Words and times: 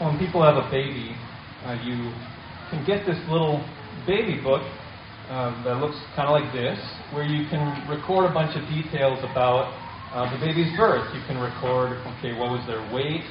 when 0.00 0.18
people 0.18 0.42
have 0.42 0.56
a 0.56 0.68
baby, 0.70 1.14
uh, 1.64 1.78
you 1.86 2.10
can 2.70 2.82
get 2.86 3.06
this 3.06 3.18
little 3.30 3.62
baby 4.06 4.42
book 4.42 4.62
uh, 5.30 5.54
that 5.64 5.78
looks 5.78 5.96
kind 6.16 6.28
of 6.28 6.34
like 6.34 6.50
this, 6.52 6.78
where 7.14 7.24
you 7.24 7.46
can 7.48 7.62
record 7.88 8.28
a 8.28 8.34
bunch 8.34 8.58
of 8.58 8.66
details 8.68 9.22
about 9.22 9.70
uh, 10.12 10.26
the 10.34 10.38
baby's 10.42 10.74
birth. 10.76 11.06
You 11.14 11.22
can 11.26 11.38
record, 11.38 11.96
okay, 12.18 12.34
what 12.34 12.50
was 12.50 12.62
their 12.66 12.82
weight, 12.90 13.22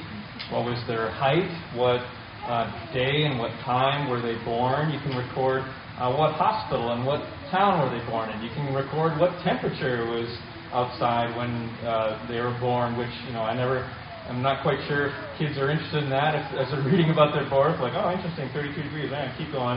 what 0.50 0.64
was 0.64 0.80
their 0.88 1.12
height, 1.12 1.48
what 1.76 2.00
uh, 2.48 2.68
day 2.92 3.24
and 3.24 3.38
what 3.38 3.52
time 3.64 4.08
were 4.08 4.20
they 4.20 4.36
born. 4.44 4.90
You 4.90 5.00
can 5.00 5.16
record 5.16 5.62
uh, 6.00 6.12
what 6.12 6.32
hospital 6.34 6.92
and 6.92 7.06
what 7.06 7.24
town 7.52 7.80
were 7.80 7.92
they 7.92 8.04
born 8.08 8.28
in. 8.30 8.42
You 8.42 8.50
can 8.52 8.72
record 8.74 9.20
what 9.20 9.32
temperature 9.44 10.04
was 10.08 10.28
outside 10.72 11.36
when 11.36 11.70
uh, 11.86 12.26
they 12.28 12.40
were 12.40 12.56
born, 12.58 12.98
which 12.98 13.12
you 13.26 13.32
know 13.32 13.46
I 13.46 13.54
never 13.54 13.86
I'm 14.28 14.40
not 14.40 14.62
quite 14.64 14.80
sure 14.88 15.12
if 15.12 15.14
kids 15.36 15.58
are 15.60 15.68
interested 15.68 16.02
in 16.02 16.08
that 16.08 16.32
if, 16.32 16.44
as 16.56 16.72
they're 16.72 16.84
reading 16.90 17.10
about 17.12 17.36
their 17.36 17.44
birth, 17.48 17.76
like, 17.80 17.92
oh, 17.92 18.08
interesting, 18.08 18.48
32 18.56 18.72
degrees, 18.82 19.10
man, 19.10 19.28
keep 19.36 19.52
going. 19.52 19.76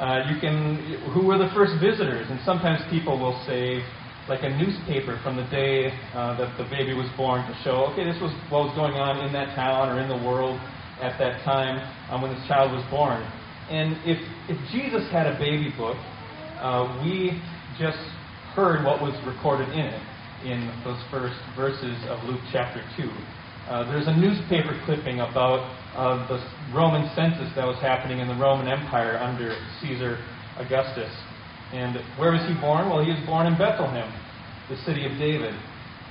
Uh, 0.00 0.24
you 0.32 0.40
can, 0.40 0.80
who 1.12 1.28
were 1.28 1.36
the 1.36 1.52
first 1.52 1.76
visitors? 1.76 2.24
And 2.32 2.40
sometimes 2.44 2.80
people 2.88 3.20
will 3.20 3.36
save 3.44 3.84
like 4.28 4.40
a 4.42 4.48
newspaper 4.48 5.20
from 5.22 5.36
the 5.36 5.44
day 5.52 5.92
uh, 6.14 6.38
that 6.38 6.56
the 6.56 6.64
baby 6.70 6.94
was 6.94 7.10
born 7.16 7.44
to 7.44 7.54
show, 7.64 7.90
okay, 7.92 8.04
this 8.04 8.16
was 8.22 8.32
what 8.48 8.70
was 8.70 8.74
going 8.78 8.94
on 8.94 9.20
in 9.26 9.32
that 9.34 9.52
town 9.54 9.90
or 9.90 10.00
in 10.00 10.08
the 10.08 10.16
world 10.24 10.56
at 11.02 11.18
that 11.18 11.44
time 11.44 11.82
um, 12.08 12.22
when 12.22 12.32
this 12.32 12.40
child 12.48 12.72
was 12.72 12.86
born. 12.88 13.20
And 13.68 13.98
if, 14.08 14.16
if 14.48 14.56
Jesus 14.70 15.04
had 15.10 15.26
a 15.26 15.36
baby 15.36 15.74
book, 15.76 15.98
uh, 16.62 17.02
we 17.04 17.42
just 17.76 17.98
heard 18.54 18.84
what 18.84 19.02
was 19.02 19.12
recorded 19.26 19.68
in 19.74 19.86
it 19.90 20.02
in 20.46 20.70
those 20.84 20.98
first 21.10 21.38
verses 21.54 21.98
of 22.08 22.22
Luke 22.24 22.40
chapter 22.52 22.82
2. 22.96 23.10
Uh, 23.68 23.86
there's 23.90 24.08
a 24.08 24.16
newspaper 24.16 24.74
clipping 24.84 25.20
about 25.20 25.62
uh, 25.94 26.26
the 26.26 26.42
Roman 26.74 27.06
census 27.14 27.46
that 27.54 27.66
was 27.66 27.78
happening 27.78 28.18
in 28.18 28.26
the 28.26 28.34
Roman 28.34 28.66
Empire 28.66 29.18
under 29.18 29.54
Caesar 29.80 30.18
Augustus. 30.58 31.12
And 31.72 31.96
where 32.18 32.32
was 32.32 32.42
he 32.48 32.58
born? 32.60 32.90
Well, 32.90 33.04
he 33.04 33.10
was 33.14 33.22
born 33.24 33.46
in 33.46 33.56
Bethlehem, 33.56 34.10
the 34.68 34.76
city 34.84 35.06
of 35.06 35.14
David. 35.16 35.54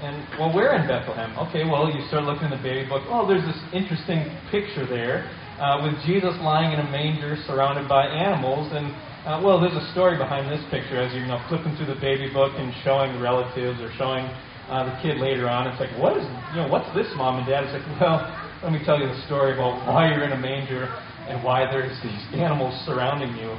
And, 0.01 0.17
well, 0.39 0.49
where 0.49 0.73
in 0.73 0.89
Bethlehem? 0.89 1.37
Okay, 1.49 1.61
well, 1.61 1.85
you 1.85 2.01
start 2.09 2.25
looking 2.25 2.49
in 2.49 2.55
the 2.57 2.63
baby 2.65 2.89
book. 2.89 3.05
Oh, 3.05 3.29
there's 3.29 3.45
this 3.45 3.61
interesting 3.69 4.25
picture 4.49 4.89
there 4.89 5.29
uh, 5.61 5.85
with 5.85 5.93
Jesus 6.09 6.33
lying 6.41 6.73
in 6.73 6.81
a 6.81 6.89
manger 6.89 7.37
surrounded 7.45 7.85
by 7.85 8.09
animals. 8.09 8.73
And, 8.73 8.89
uh, 9.29 9.37
well, 9.45 9.61
there's 9.61 9.77
a 9.77 9.85
story 9.93 10.17
behind 10.17 10.49
this 10.49 10.63
picture 10.73 10.97
as 10.97 11.13
you're 11.13 11.21
you 11.21 11.29
know, 11.29 11.37
flipping 11.45 11.77
through 11.77 11.93
the 11.93 12.01
baby 12.01 12.33
book 12.33 12.57
and 12.57 12.73
showing 12.81 13.21
relatives 13.21 13.77
or 13.77 13.93
showing 13.93 14.25
uh, 14.69 14.89
the 14.89 14.95
kid 15.01 15.17
later 15.17 15.49
on. 15.49 15.67
It's 15.67 15.79
like, 15.79 15.93
what 15.97 16.17
is, 16.17 16.25
you 16.53 16.61
know, 16.61 16.69
what's 16.69 16.89
this, 16.93 17.07
mom 17.15 17.39
and 17.39 17.47
dad? 17.47 17.65
It's 17.65 17.73
like, 17.73 17.87
well, 17.99 18.27
let 18.63 18.71
me 18.71 18.79
tell 18.85 18.99
you 18.99 19.07
the 19.07 19.21
story 19.25 19.53
about 19.53 19.81
why 19.89 20.11
you're 20.11 20.23
in 20.23 20.33
a 20.33 20.41
manger 20.41 20.85
and 21.27 21.43
why 21.43 21.65
there's 21.69 21.95
these 22.03 22.21
animals 22.37 22.73
surrounding 22.85 23.35
you. 23.37 23.49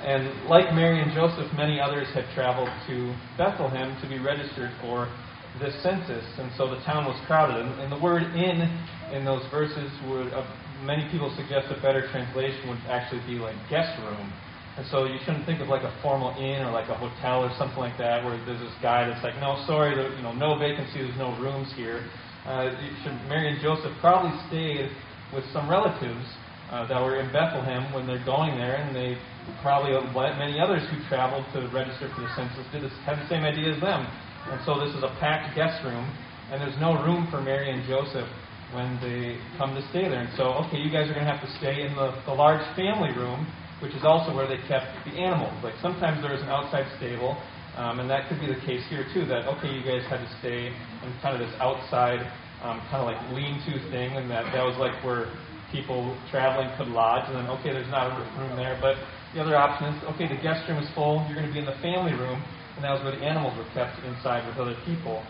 And 0.00 0.48
like 0.48 0.72
Mary 0.72 1.02
and 1.02 1.12
Joseph, 1.12 1.52
many 1.52 1.78
others 1.78 2.08
had 2.14 2.24
traveled 2.32 2.72
to 2.88 3.12
Bethlehem 3.36 3.92
to 4.00 4.08
be 4.08 4.18
registered 4.18 4.72
for 4.80 5.12
this 5.60 5.74
census, 5.82 6.24
and 6.38 6.48
so 6.56 6.70
the 6.70 6.80
town 6.86 7.04
was 7.04 7.18
crowded. 7.26 7.60
And, 7.60 7.92
the 7.92 7.98
word 7.98 8.22
"in" 8.22 8.64
in 9.12 9.24
those 9.24 9.42
verses 9.50 9.90
would, 10.08 10.32
uh, 10.32 10.46
many 10.80 11.04
people 11.10 11.28
suggest 11.36 11.68
a 11.68 11.76
better 11.82 12.08
translation 12.08 12.70
would 12.70 12.80
actually 12.88 13.20
be 13.26 13.36
like 13.36 13.56
guest 13.68 13.92
room. 14.00 14.32
And 14.76 14.86
so 14.88 15.04
you 15.04 15.18
shouldn't 15.26 15.44
think 15.46 15.60
of 15.60 15.68
like 15.68 15.82
a 15.82 15.92
formal 16.00 16.30
inn 16.38 16.62
or 16.62 16.70
like 16.70 16.88
a 16.88 16.94
hotel 16.94 17.42
or 17.42 17.50
something 17.58 17.78
like 17.78 17.98
that 17.98 18.24
where 18.24 18.38
there's 18.46 18.60
this 18.60 18.76
guy 18.80 19.08
that's 19.08 19.22
like, 19.22 19.34
no, 19.42 19.58
sorry, 19.66 19.94
there, 19.94 20.14
you 20.14 20.22
know, 20.22 20.32
no 20.32 20.56
vacancy, 20.56 21.02
there's 21.02 21.18
no 21.18 21.36
rooms 21.42 21.68
here. 21.74 22.06
Uh, 22.46 22.70
you 22.80 22.94
should, 23.02 23.12
Mary 23.28 23.50
and 23.52 23.60
Joseph 23.60 23.92
probably 24.00 24.32
stayed 24.48 24.88
with 25.34 25.44
some 25.52 25.68
relatives 25.68 26.24
uh, 26.70 26.86
that 26.86 27.02
were 27.02 27.18
in 27.18 27.28
Bethlehem 27.34 27.92
when 27.92 28.06
they're 28.06 28.24
going 28.24 28.56
there, 28.56 28.78
and 28.78 28.94
they 28.94 29.18
probably, 29.60 29.92
like 30.14 30.38
many 30.38 30.58
others 30.62 30.86
who 30.88 30.96
traveled 31.10 31.44
to 31.52 31.66
register 31.74 32.08
for 32.14 32.22
the 32.22 32.30
census, 32.38 32.64
did 32.70 32.82
this, 32.86 32.94
had 33.04 33.18
the 33.18 33.28
same 33.28 33.42
idea 33.42 33.74
as 33.74 33.80
them. 33.82 34.06
And 34.48 34.58
so 34.64 34.78
this 34.78 34.94
is 34.94 35.02
a 35.02 35.12
packed 35.18 35.54
guest 35.58 35.82
room, 35.84 36.06
and 36.50 36.62
there's 36.62 36.78
no 36.80 36.94
room 37.02 37.26
for 37.30 37.42
Mary 37.42 37.70
and 37.70 37.82
Joseph 37.90 38.30
when 38.72 38.96
they 39.02 39.36
come 39.58 39.74
to 39.74 39.82
stay 39.90 40.06
there. 40.06 40.22
And 40.22 40.32
so, 40.38 40.62
okay, 40.66 40.78
you 40.78 40.94
guys 40.94 41.10
are 41.10 41.14
going 41.14 41.26
to 41.26 41.32
have 41.32 41.42
to 41.42 41.52
stay 41.58 41.82
in 41.82 41.94
the, 41.98 42.14
the 42.24 42.32
large 42.32 42.62
family 42.78 43.10
room 43.18 43.50
which 43.80 43.92
is 43.92 44.04
also 44.04 44.34
where 44.36 44.46
they 44.46 44.60
kept 44.68 44.86
the 45.04 45.16
animals. 45.16 45.52
Like 45.64 45.74
sometimes 45.80 46.22
there 46.22 46.32
was 46.32 46.42
an 46.44 46.52
outside 46.52 46.86
stable, 46.96 47.36
um, 47.76 48.00
and 48.00 48.08
that 48.08 48.28
could 48.28 48.40
be 48.40 48.46
the 48.46 48.60
case 48.64 48.84
here 48.88 49.04
too. 49.12 49.24
That 49.26 49.48
okay, 49.58 49.72
you 49.72 49.82
guys 49.82 50.04
had 50.08 50.20
to 50.20 50.30
stay 50.40 50.68
in 50.68 51.08
kind 51.20 51.36
of 51.36 51.40
this 51.40 51.52
outside, 51.60 52.20
um, 52.62 52.80
kind 52.92 53.00
of 53.00 53.08
like 53.08 53.20
lean-to 53.32 53.80
thing, 53.90 54.16
and 54.16 54.30
that 54.30 54.48
that 54.52 54.64
was 54.64 54.76
like 54.76 54.96
where 55.04 55.32
people 55.72 56.16
traveling 56.30 56.68
could 56.76 56.88
lodge. 56.88 57.24
And 57.28 57.36
then 57.40 57.48
okay, 57.60 57.72
there's 57.72 57.90
not 57.90 58.12
a 58.12 58.14
room 58.38 58.56
there, 58.56 58.78
but 58.80 58.96
the 59.34 59.40
other 59.40 59.56
option 59.56 59.94
is 59.94 59.96
okay, 60.14 60.28
the 60.28 60.40
guest 60.42 60.68
room 60.68 60.78
is 60.82 60.88
full. 60.94 61.24
You're 61.28 61.40
going 61.40 61.48
to 61.48 61.54
be 61.54 61.60
in 61.60 61.68
the 61.68 61.80
family 61.80 62.12
room, 62.12 62.42
and 62.76 62.84
that 62.84 62.92
was 62.92 63.00
where 63.02 63.16
the 63.16 63.24
animals 63.24 63.56
were 63.56 63.68
kept 63.72 63.96
inside 64.04 64.46
with 64.46 64.58
other 64.58 64.76
people. 64.84 65.24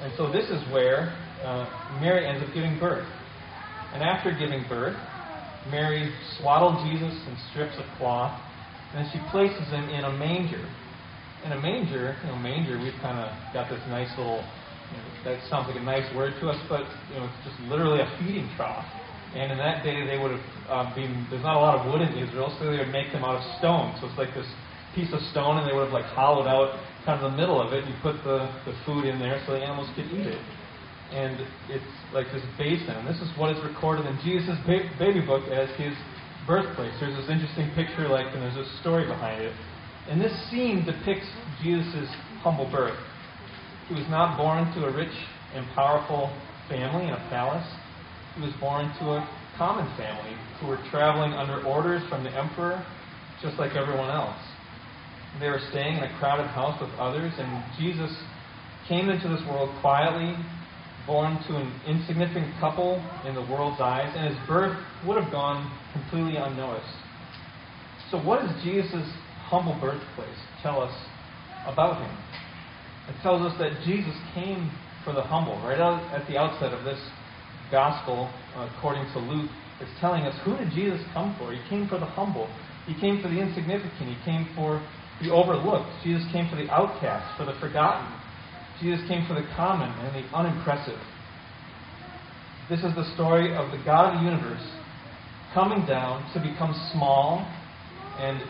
And 0.00 0.12
so 0.16 0.32
this 0.32 0.48
is 0.48 0.64
where 0.72 1.12
uh, 1.44 1.68
Mary 2.00 2.24
ends 2.24 2.40
up 2.40 2.48
giving 2.54 2.78
birth. 2.78 3.06
And 3.92 4.02
after 4.02 4.30
giving 4.32 4.64
birth, 4.68 4.96
Mary 5.68 6.08
swaddled 6.38 6.80
Jesus 6.88 7.12
in 7.28 7.36
strips 7.52 7.76
of 7.76 7.84
cloth, 7.98 8.32
and 8.94 9.04
she 9.12 9.20
places 9.30 9.68
him 9.68 9.88
in 9.90 10.04
a 10.04 10.12
manger. 10.16 10.64
In 11.44 11.52
a 11.52 11.60
manger, 11.60 12.16
you 12.24 12.28
know, 12.32 12.38
manger, 12.38 12.78
we've 12.78 12.96
kind 13.00 13.20
of 13.20 13.28
got 13.52 13.68
this 13.68 13.80
nice 13.88 14.08
little, 14.16 14.40
you 14.40 14.96
know, 14.96 15.08
that 15.24 15.36
sounds 15.48 15.68
like 15.68 15.76
a 15.76 15.84
nice 15.84 16.04
word 16.16 16.32
to 16.40 16.48
us, 16.48 16.60
but, 16.68 16.84
you 17.12 17.20
know, 17.20 17.28
it's 17.28 17.42
just 17.44 17.58
literally 17.68 18.00
a 18.00 18.08
feeding 18.18 18.48
trough. 18.56 18.84
And 19.36 19.52
in 19.52 19.58
that 19.58 19.84
day, 19.84 20.04
they 20.04 20.18
would 20.18 20.32
have 20.32 20.48
uh, 20.68 20.94
been, 20.94 21.26
there's 21.30 21.44
not 21.44 21.56
a 21.56 21.62
lot 21.62 21.78
of 21.78 21.86
wood 21.92 22.02
in 22.02 22.16
Israel, 22.18 22.50
so 22.58 22.70
they 22.70 22.78
would 22.78 22.92
make 22.92 23.12
them 23.12 23.24
out 23.24 23.36
of 23.36 23.44
stone. 23.60 23.94
So 24.00 24.08
it's 24.08 24.18
like 24.18 24.34
this 24.34 24.48
piece 24.94 25.12
of 25.12 25.20
stone, 25.30 25.58
and 25.58 25.68
they 25.68 25.72
would 25.72 25.84
have 25.88 25.94
like 25.94 26.08
hollowed 26.16 26.48
out 26.48 26.76
kind 27.06 27.22
of 27.22 27.30
the 27.30 27.36
middle 27.36 27.60
of 27.62 27.72
it. 27.72 27.84
and 27.84 27.88
You 27.88 27.96
put 28.02 28.18
the, 28.24 28.50
the 28.66 28.74
food 28.84 29.06
in 29.06 29.20
there 29.20 29.40
so 29.46 29.52
the 29.52 29.62
animals 29.62 29.88
could 29.94 30.10
eat 30.12 30.26
it 30.26 30.42
and 31.12 31.40
it's 31.68 31.92
like 32.14 32.26
this 32.32 32.42
basin. 32.58 32.90
And 32.90 33.06
this 33.06 33.20
is 33.20 33.28
what 33.36 33.50
is 33.50 33.62
recorded 33.64 34.06
in 34.06 34.18
Jesus' 34.22 34.58
baby 34.66 35.20
book 35.20 35.46
as 35.50 35.68
his 35.76 35.94
birthplace. 36.46 36.94
There's 37.00 37.16
this 37.16 37.30
interesting 37.30 37.70
picture, 37.74 38.08
like, 38.08 38.26
and 38.32 38.42
there's 38.42 38.56
a 38.56 38.68
story 38.80 39.06
behind 39.06 39.42
it. 39.42 39.54
And 40.08 40.20
this 40.20 40.32
scene 40.50 40.84
depicts 40.84 41.26
Jesus' 41.62 42.08
humble 42.42 42.70
birth. 42.70 42.98
He 43.88 43.94
was 43.94 44.06
not 44.08 44.38
born 44.38 44.72
to 44.74 44.86
a 44.86 44.92
rich 44.94 45.12
and 45.54 45.66
powerful 45.74 46.30
family 46.68 47.06
in 47.06 47.14
a 47.14 47.26
palace. 47.28 47.66
He 48.36 48.42
was 48.42 48.52
born 48.60 48.86
to 49.00 49.18
a 49.18 49.28
common 49.58 49.86
family 49.98 50.34
who 50.60 50.68
were 50.68 50.78
traveling 50.90 51.32
under 51.32 51.62
orders 51.66 52.02
from 52.08 52.24
the 52.24 52.30
emperor, 52.30 52.84
just 53.42 53.58
like 53.58 53.74
everyone 53.76 54.10
else. 54.10 54.38
They 55.38 55.48
were 55.48 55.60
staying 55.70 55.98
in 55.98 56.04
a 56.04 56.18
crowded 56.18 56.46
house 56.46 56.80
with 56.80 56.90
others, 56.98 57.32
and 57.38 57.64
Jesus 57.78 58.10
came 58.88 59.10
into 59.10 59.28
this 59.28 59.42
world 59.46 59.70
quietly 59.80 60.34
born 61.10 61.42
to 61.48 61.56
an 61.56 61.66
insignificant 61.90 62.54
couple 62.60 63.02
in 63.26 63.34
the 63.34 63.42
world's 63.50 63.80
eyes, 63.80 64.06
and 64.14 64.30
his 64.30 64.38
birth 64.46 64.78
would 65.04 65.20
have 65.20 65.32
gone 65.32 65.66
completely 65.90 66.36
unnoticed. 66.38 66.94
So, 68.12 68.22
what 68.22 68.46
does 68.46 68.54
Jesus' 68.62 69.10
humble 69.50 69.74
birthplace 69.82 70.38
tell 70.62 70.80
us 70.80 70.94
about 71.66 71.98
him? 71.98 72.14
It 73.10 73.18
tells 73.26 73.42
us 73.42 73.58
that 73.58 73.82
Jesus 73.82 74.14
came 74.38 74.70
for 75.02 75.12
the 75.12 75.22
humble. 75.22 75.58
Right 75.66 75.80
out 75.80 75.98
at 76.14 76.28
the 76.30 76.38
outset 76.38 76.70
of 76.72 76.84
this 76.84 77.02
gospel, 77.72 78.30
uh, 78.54 78.70
according 78.78 79.10
to 79.10 79.18
Luke, 79.18 79.50
it's 79.80 79.90
telling 79.98 80.22
us 80.22 80.38
who 80.44 80.56
did 80.56 80.70
Jesus 80.70 81.02
come 81.12 81.34
for? 81.40 81.50
He 81.50 81.58
came 81.68 81.88
for 81.88 81.98
the 81.98 82.06
humble. 82.06 82.46
He 82.86 82.94
came 83.00 83.20
for 83.20 83.26
the 83.26 83.40
insignificant. 83.42 84.14
He 84.14 84.18
came 84.24 84.46
for 84.54 84.78
the 85.20 85.34
overlooked. 85.34 85.90
Jesus 86.04 86.22
came 86.30 86.48
for 86.48 86.54
the 86.54 86.70
outcast, 86.70 87.36
for 87.36 87.44
the 87.44 87.58
forgotten. 87.58 88.06
Jesus 88.80 89.00
came 89.08 89.26
for 89.28 89.34
the 89.34 89.46
common 89.56 89.90
and 89.90 90.16
the 90.16 90.24
unimpressive. 90.36 90.98
This 92.70 92.80
is 92.80 92.94
the 92.94 93.04
story 93.14 93.54
of 93.54 93.70
the 93.70 93.82
God 93.84 94.14
of 94.14 94.20
the 94.20 94.24
universe 94.24 94.64
coming 95.52 95.84
down 95.86 96.24
to 96.32 96.40
become 96.40 96.72
small 96.92 97.44
and 98.18 98.40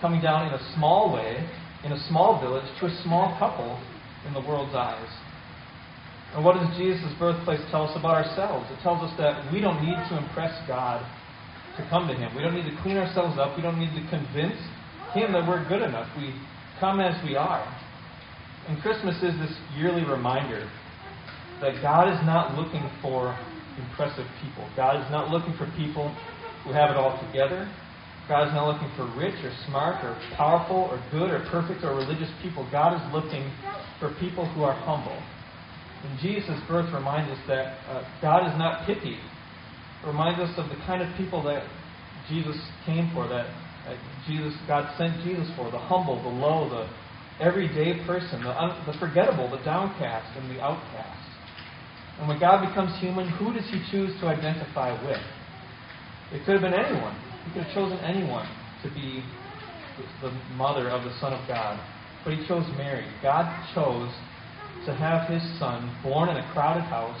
coming 0.00 0.20
down 0.20 0.48
in 0.48 0.54
a 0.54 0.74
small 0.74 1.12
way, 1.12 1.38
in 1.84 1.92
a 1.92 2.00
small 2.08 2.40
village, 2.40 2.64
to 2.80 2.86
a 2.86 3.02
small 3.04 3.36
couple 3.38 3.78
in 4.26 4.34
the 4.34 4.40
world's 4.40 4.74
eyes. 4.74 5.08
And 6.34 6.44
what 6.44 6.56
does 6.56 6.68
Jesus' 6.76 7.12
birthplace 7.18 7.60
tell 7.70 7.84
us 7.84 7.96
about 7.96 8.26
ourselves? 8.26 8.66
It 8.72 8.82
tells 8.82 9.00
us 9.06 9.14
that 9.18 9.52
we 9.52 9.60
don't 9.60 9.80
need 9.84 9.96
to 10.10 10.18
impress 10.18 10.52
God 10.66 11.04
to 11.76 11.86
come 11.88 12.08
to 12.08 12.14
Him. 12.14 12.34
We 12.34 12.42
don't 12.42 12.54
need 12.54 12.68
to 12.68 12.76
clean 12.82 12.96
ourselves 12.96 13.38
up. 13.38 13.56
We 13.56 13.62
don't 13.62 13.78
need 13.78 13.94
to 13.94 14.04
convince 14.10 14.58
Him 15.14 15.32
that 15.32 15.46
we're 15.46 15.62
good 15.68 15.82
enough. 15.82 16.08
We 16.16 16.34
come 16.80 17.00
as 17.00 17.14
we 17.22 17.36
are. 17.36 17.64
And 18.68 18.80
Christmas 18.82 19.16
is 19.22 19.34
this 19.38 19.54
yearly 19.76 20.04
reminder 20.04 20.68
that 21.60 21.80
God 21.82 22.12
is 22.12 22.18
not 22.26 22.54
looking 22.54 22.82
for 23.00 23.36
impressive 23.78 24.26
people. 24.42 24.68
God 24.76 25.00
is 25.00 25.10
not 25.10 25.30
looking 25.30 25.54
for 25.56 25.70
people 25.76 26.14
who 26.64 26.72
have 26.72 26.90
it 26.90 26.96
all 26.96 27.14
together. 27.26 27.70
God 28.28 28.48
is 28.48 28.54
not 28.54 28.66
looking 28.66 28.90
for 28.96 29.06
rich 29.16 29.38
or 29.44 29.52
smart 29.68 30.02
or 30.04 30.18
powerful 30.36 30.90
or 30.90 30.98
good 31.10 31.30
or 31.30 31.46
perfect 31.50 31.84
or 31.84 31.94
religious 31.94 32.30
people. 32.42 32.66
God 32.72 32.98
is 32.98 33.04
looking 33.14 33.46
for 34.00 34.12
people 34.18 34.44
who 34.52 34.64
are 34.64 34.74
humble. 34.74 35.16
And 36.02 36.18
Jesus' 36.18 36.58
birth 36.68 36.92
reminds 36.92 37.30
us 37.30 37.38
that 37.46 37.78
uh, 37.86 38.02
God 38.20 38.50
is 38.50 38.58
not 38.58 38.86
picky 38.86 39.18
reminds 40.06 40.38
us 40.40 40.54
of 40.56 40.68
the 40.68 40.76
kind 40.86 41.02
of 41.02 41.08
people 41.16 41.42
that 41.42 41.66
Jesus 42.28 42.56
came 42.86 43.10
for, 43.14 43.28
that, 43.28 43.46
that 43.86 43.98
Jesus, 44.26 44.54
God 44.66 44.86
sent 44.98 45.22
Jesus 45.24 45.50
for, 45.56 45.70
the 45.70 45.78
humble, 45.78 46.22
the 46.22 46.28
low, 46.28 46.68
the 46.68 46.86
everyday 47.40 48.04
person, 48.06 48.42
the, 48.42 48.50
un, 48.50 48.74
the 48.86 48.98
forgettable, 48.98 49.50
the 49.50 49.62
downcast, 49.64 50.36
and 50.38 50.50
the 50.50 50.60
outcast. 50.60 51.26
And 52.18 52.28
when 52.28 52.40
God 52.40 52.66
becomes 52.66 52.98
human, 52.98 53.28
who 53.28 53.52
does 53.52 53.64
he 53.70 53.82
choose 53.90 54.18
to 54.20 54.26
identify 54.26 54.92
with? 55.04 55.20
It 56.32 56.44
could 56.44 56.60
have 56.60 56.62
been 56.62 56.74
anyone. 56.74 57.14
He 57.44 57.52
could 57.52 57.64
have 57.64 57.74
chosen 57.74 57.98
anyone 57.98 58.48
to 58.82 58.88
be 58.90 59.22
the 60.22 60.30
mother 60.56 60.88
of 60.88 61.04
the 61.04 61.12
Son 61.20 61.32
of 61.32 61.46
God. 61.46 61.78
But 62.24 62.34
he 62.34 62.46
chose 62.48 62.64
Mary. 62.76 63.06
God 63.22 63.46
chose 63.74 64.10
to 64.86 64.94
have 64.94 65.28
his 65.28 65.42
son 65.58 65.94
born 66.02 66.28
in 66.28 66.36
a 66.36 66.52
crowded 66.52 66.84
house, 66.84 67.20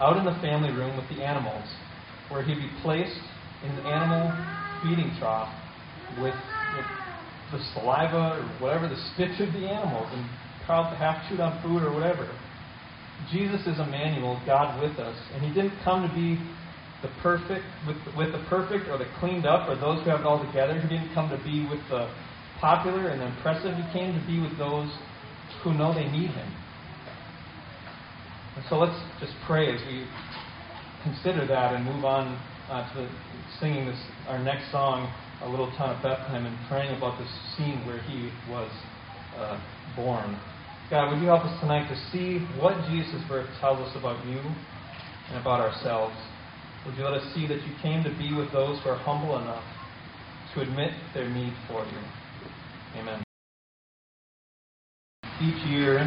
out 0.00 0.16
in 0.16 0.24
the 0.24 0.38
family 0.40 0.70
room 0.70 0.96
with 0.96 1.08
the 1.08 1.24
animals, 1.24 1.64
where 2.28 2.42
he'd 2.42 2.54
be 2.54 2.70
placed 2.82 3.20
in 3.64 3.74
the 3.76 3.82
animal 3.82 4.30
feeding 4.82 5.14
trough 5.18 5.52
with, 6.18 6.34
with 6.34 6.86
the 7.52 7.62
saliva 7.74 8.40
or 8.40 8.44
whatever, 8.58 8.88
the 8.88 9.00
spit 9.12 9.30
of 9.40 9.52
the 9.52 9.68
animals, 9.68 10.08
and 10.12 10.24
half 10.66 11.28
chewed 11.28 11.40
on 11.40 11.60
food 11.62 11.82
or 11.82 11.92
whatever. 11.92 12.26
Jesus 13.30 13.60
is 13.66 13.78
Emmanuel, 13.78 14.40
God 14.46 14.80
with 14.82 14.98
us, 14.98 15.16
and 15.34 15.44
he 15.44 15.52
didn't 15.52 15.78
come 15.84 16.06
to 16.06 16.12
be 16.14 16.40
the 17.02 17.10
perfect 17.20 17.64
with, 17.86 17.96
with 18.16 18.32
the 18.32 18.42
perfect 18.48 18.88
or 18.88 18.96
the 18.96 19.06
cleaned 19.18 19.44
up 19.44 19.68
or 19.68 19.74
those 19.76 20.02
who 20.02 20.10
have 20.10 20.20
it 20.20 20.26
all 20.26 20.44
together. 20.44 20.80
He 20.80 20.88
didn't 20.88 21.12
come 21.14 21.28
to 21.30 21.38
be 21.44 21.66
with 21.68 21.82
the 21.90 22.08
popular 22.60 23.08
and 23.08 23.20
the 23.20 23.26
impressive. 23.26 23.74
He 23.74 23.86
came 23.92 24.14
to 24.14 24.26
be 24.26 24.40
with 24.40 24.56
those 24.56 24.90
who 25.62 25.74
know 25.74 25.92
they 25.92 26.06
need 26.06 26.30
him. 26.30 26.50
And 28.56 28.64
so 28.68 28.78
let's 28.78 28.98
just 29.18 29.32
pray 29.46 29.74
as 29.74 29.80
we 29.86 30.06
consider 31.02 31.46
that 31.46 31.74
and 31.74 31.84
move 31.84 32.04
on 32.04 32.38
uh, 32.70 32.86
to 32.94 33.02
the, 33.02 33.08
singing 33.58 33.86
this 33.86 33.98
our 34.28 34.38
next 34.38 34.70
song, 34.70 35.12
"O 35.44 35.50
Little 35.50 35.70
Town 35.76 35.96
of 35.96 36.02
Bethlehem," 36.02 36.46
and 36.46 36.56
praying 36.68 36.96
about 36.96 37.18
this 37.18 37.30
scene 37.56 37.84
where 37.86 37.98
he 38.02 38.30
was 38.50 38.70
uh, 39.36 39.58
born. 39.96 40.38
God, 40.90 41.10
would 41.10 41.22
you 41.22 41.28
help 41.28 41.44
us 41.44 41.60
tonight 41.60 41.88
to 41.88 41.96
see 42.10 42.38
what 42.60 42.76
Jesus' 42.88 43.22
birth 43.28 43.48
tells 43.60 43.80
us 43.80 43.96
about 43.96 44.24
you 44.26 44.38
and 44.38 45.40
about 45.40 45.60
ourselves? 45.60 46.14
Would 46.84 46.96
you 46.96 47.04
let 47.04 47.14
us 47.14 47.34
see 47.34 47.46
that 47.46 47.62
you 47.62 47.72
came 47.80 48.04
to 48.04 48.10
be 48.18 48.34
with 48.34 48.52
those 48.52 48.78
who 48.82 48.90
are 48.90 48.98
humble 48.98 49.38
enough 49.38 49.64
to 50.54 50.60
admit 50.60 50.90
their 51.14 51.28
need 51.30 51.54
for 51.66 51.84
you? 51.86 53.00
Amen. 53.00 53.22
Each 55.40 55.64
year, 55.66 56.04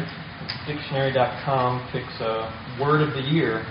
dictionary.com 0.66 1.88
picks 1.92 2.20
a 2.20 2.78
word 2.80 3.02
of 3.02 3.14
the 3.14 3.22
year, 3.22 3.66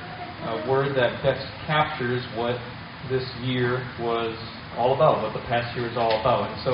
a 0.46 0.70
word 0.70 0.98
that 0.98 1.24
best 1.24 1.46
captures 1.66 2.22
what 2.36 2.60
this 3.10 3.24
year 3.42 3.88
was 4.02 4.36
all 4.78 4.96
about, 4.96 5.24
what 5.24 5.34
the 5.34 5.46
past 5.48 5.76
year 5.76 5.90
is 5.90 5.98
all 5.98 6.20
about. 6.20 6.52
And 6.52 6.58
so, 6.64 6.74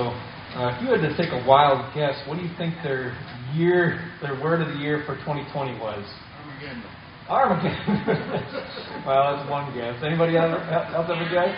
uh, 0.58 0.76
if 0.76 0.84
you 0.84 0.92
had 0.92 1.02
to 1.02 1.16
take 1.16 1.32
a 1.32 1.42
wild 1.48 1.80
guess, 1.96 2.18
what 2.28 2.36
do 2.36 2.44
you 2.44 2.52
think 2.58 2.76
their 2.84 3.16
year, 3.54 4.12
their 4.22 4.36
word 4.42 4.62
of 4.62 4.68
the 4.68 4.80
year 4.80 5.04
for 5.06 5.16
2020 5.24 5.80
was? 5.80 6.04
Armageddon. 6.36 6.84
Armageddon. 7.30 9.04
well, 9.08 9.38
that's 9.38 9.50
one 9.50 9.72
guess. 9.74 9.96
Anybody 10.04 10.36
else 10.36 10.60
have 10.68 11.10
a 11.10 11.30
guess? 11.32 11.56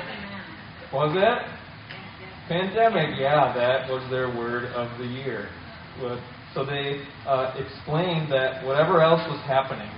Was 0.93 1.15
it? 1.17 1.37
Pandemic. 2.47 3.17
Yeah, 3.17 3.53
that 3.55 3.89
was 3.89 4.05
their 4.11 4.27
word 4.29 4.65
of 4.75 4.97
the 4.99 5.05
year. 5.05 5.49
So 6.53 6.63
they 6.65 7.01
uh, 7.25 7.55
explained 7.57 8.31
that 8.31 8.63
whatever 8.63 9.01
else 9.01 9.21
was 9.27 9.41
happening, 9.47 9.89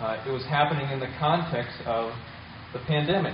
uh, 0.00 0.22
it 0.26 0.30
was 0.30 0.44
happening 0.44 0.90
in 0.90 1.00
the 1.00 1.08
context 1.18 1.80
of 1.86 2.12
the 2.74 2.80
pandemic. 2.80 3.32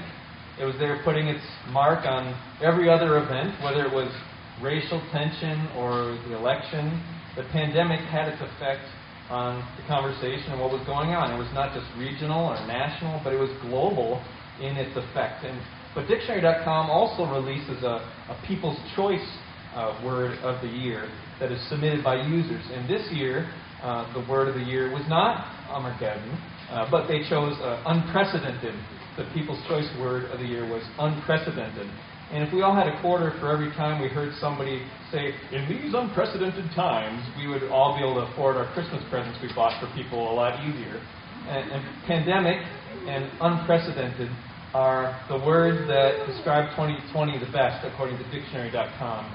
It 0.60 0.68
was 0.68 0.76
there 0.76 1.00
putting 1.04 1.26
its 1.26 1.40
mark 1.72 2.04
on 2.04 2.36
every 2.60 2.90
other 2.92 3.16
event, 3.16 3.56
whether 3.64 3.80
it 3.80 3.92
was 3.92 4.12
racial 4.60 5.00
tension 5.10 5.56
or 5.72 6.20
the 6.28 6.36
election. 6.36 7.00
The 7.34 7.48
pandemic 7.48 8.00
had 8.12 8.28
its 8.28 8.42
effect 8.44 8.84
on 9.30 9.64
the 9.80 9.84
conversation 9.88 10.52
and 10.52 10.60
what 10.60 10.68
was 10.68 10.84
going 10.84 11.16
on. 11.16 11.32
It 11.32 11.38
was 11.40 11.48
not 11.56 11.72
just 11.72 11.88
regional 11.96 12.52
or 12.52 12.60
national, 12.68 13.24
but 13.24 13.32
it 13.32 13.40
was 13.40 13.48
global 13.64 14.20
in 14.60 14.76
its 14.76 14.92
effect. 15.00 15.48
And 15.48 15.56
but 15.94 16.06
Dictionary.com 16.06 16.90
also 16.90 17.24
releases 17.24 17.82
a, 17.82 18.04
a 18.28 18.36
People's 18.46 18.76
Choice 18.94 19.24
uh, 19.72 19.96
word 20.04 20.36
of 20.44 20.60
the 20.60 20.68
year 20.68 21.08
that 21.40 21.50
is 21.50 21.58
submitted 21.70 22.04
by 22.04 22.20
users. 22.20 22.62
And 22.68 22.84
this 22.84 23.08
year, 23.10 23.48
uh, 23.82 24.12
the 24.12 24.28
word 24.28 24.48
of 24.48 24.54
the 24.54 24.66
year 24.68 24.92
was 24.92 25.08
not 25.08 25.40
Armageddon, 25.72 26.36
uh, 26.68 26.84
but 26.90 27.08
they 27.08 27.24
chose 27.30 27.56
uh, 27.64 27.82
unprecedented. 27.86 28.76
The 29.16 29.24
People's 29.34 29.60
Choice 29.68 29.88
word 29.98 30.30
of 30.30 30.38
the 30.38 30.46
year 30.46 30.68
was 30.68 30.82
unprecedented. 30.98 31.90
And 32.32 32.46
if 32.46 32.54
we 32.54 32.62
all 32.62 32.74
had 32.74 32.86
a 32.86 33.00
quarter 33.02 33.34
for 33.40 33.50
every 33.50 33.70
time 33.74 34.00
we 34.00 34.06
heard 34.06 34.32
somebody 34.38 34.86
say, 35.10 35.34
in 35.50 35.66
these 35.66 35.92
unprecedented 35.94 36.70
times, 36.76 37.26
we 37.36 37.48
would 37.48 37.64
all 37.74 37.98
be 37.98 38.06
able 38.06 38.22
to 38.22 38.30
afford 38.32 38.56
our 38.56 38.70
Christmas 38.72 39.02
presents 39.10 39.38
we 39.42 39.50
bought 39.52 39.74
for 39.82 39.90
people 39.98 40.30
a 40.30 40.34
lot 40.34 40.62
easier. 40.62 41.02
And, 41.48 41.72
and 41.72 41.82
pandemic 42.06 42.62
and 43.10 43.26
unprecedented 43.40 44.30
are 44.74 45.18
the 45.28 45.42
words 45.44 45.82
that 45.88 46.26
describe 46.30 46.70
2020 46.78 47.38
the 47.42 47.50
best, 47.50 47.84
according 47.84 48.18
to 48.18 48.24
dictionary.com. 48.30 49.26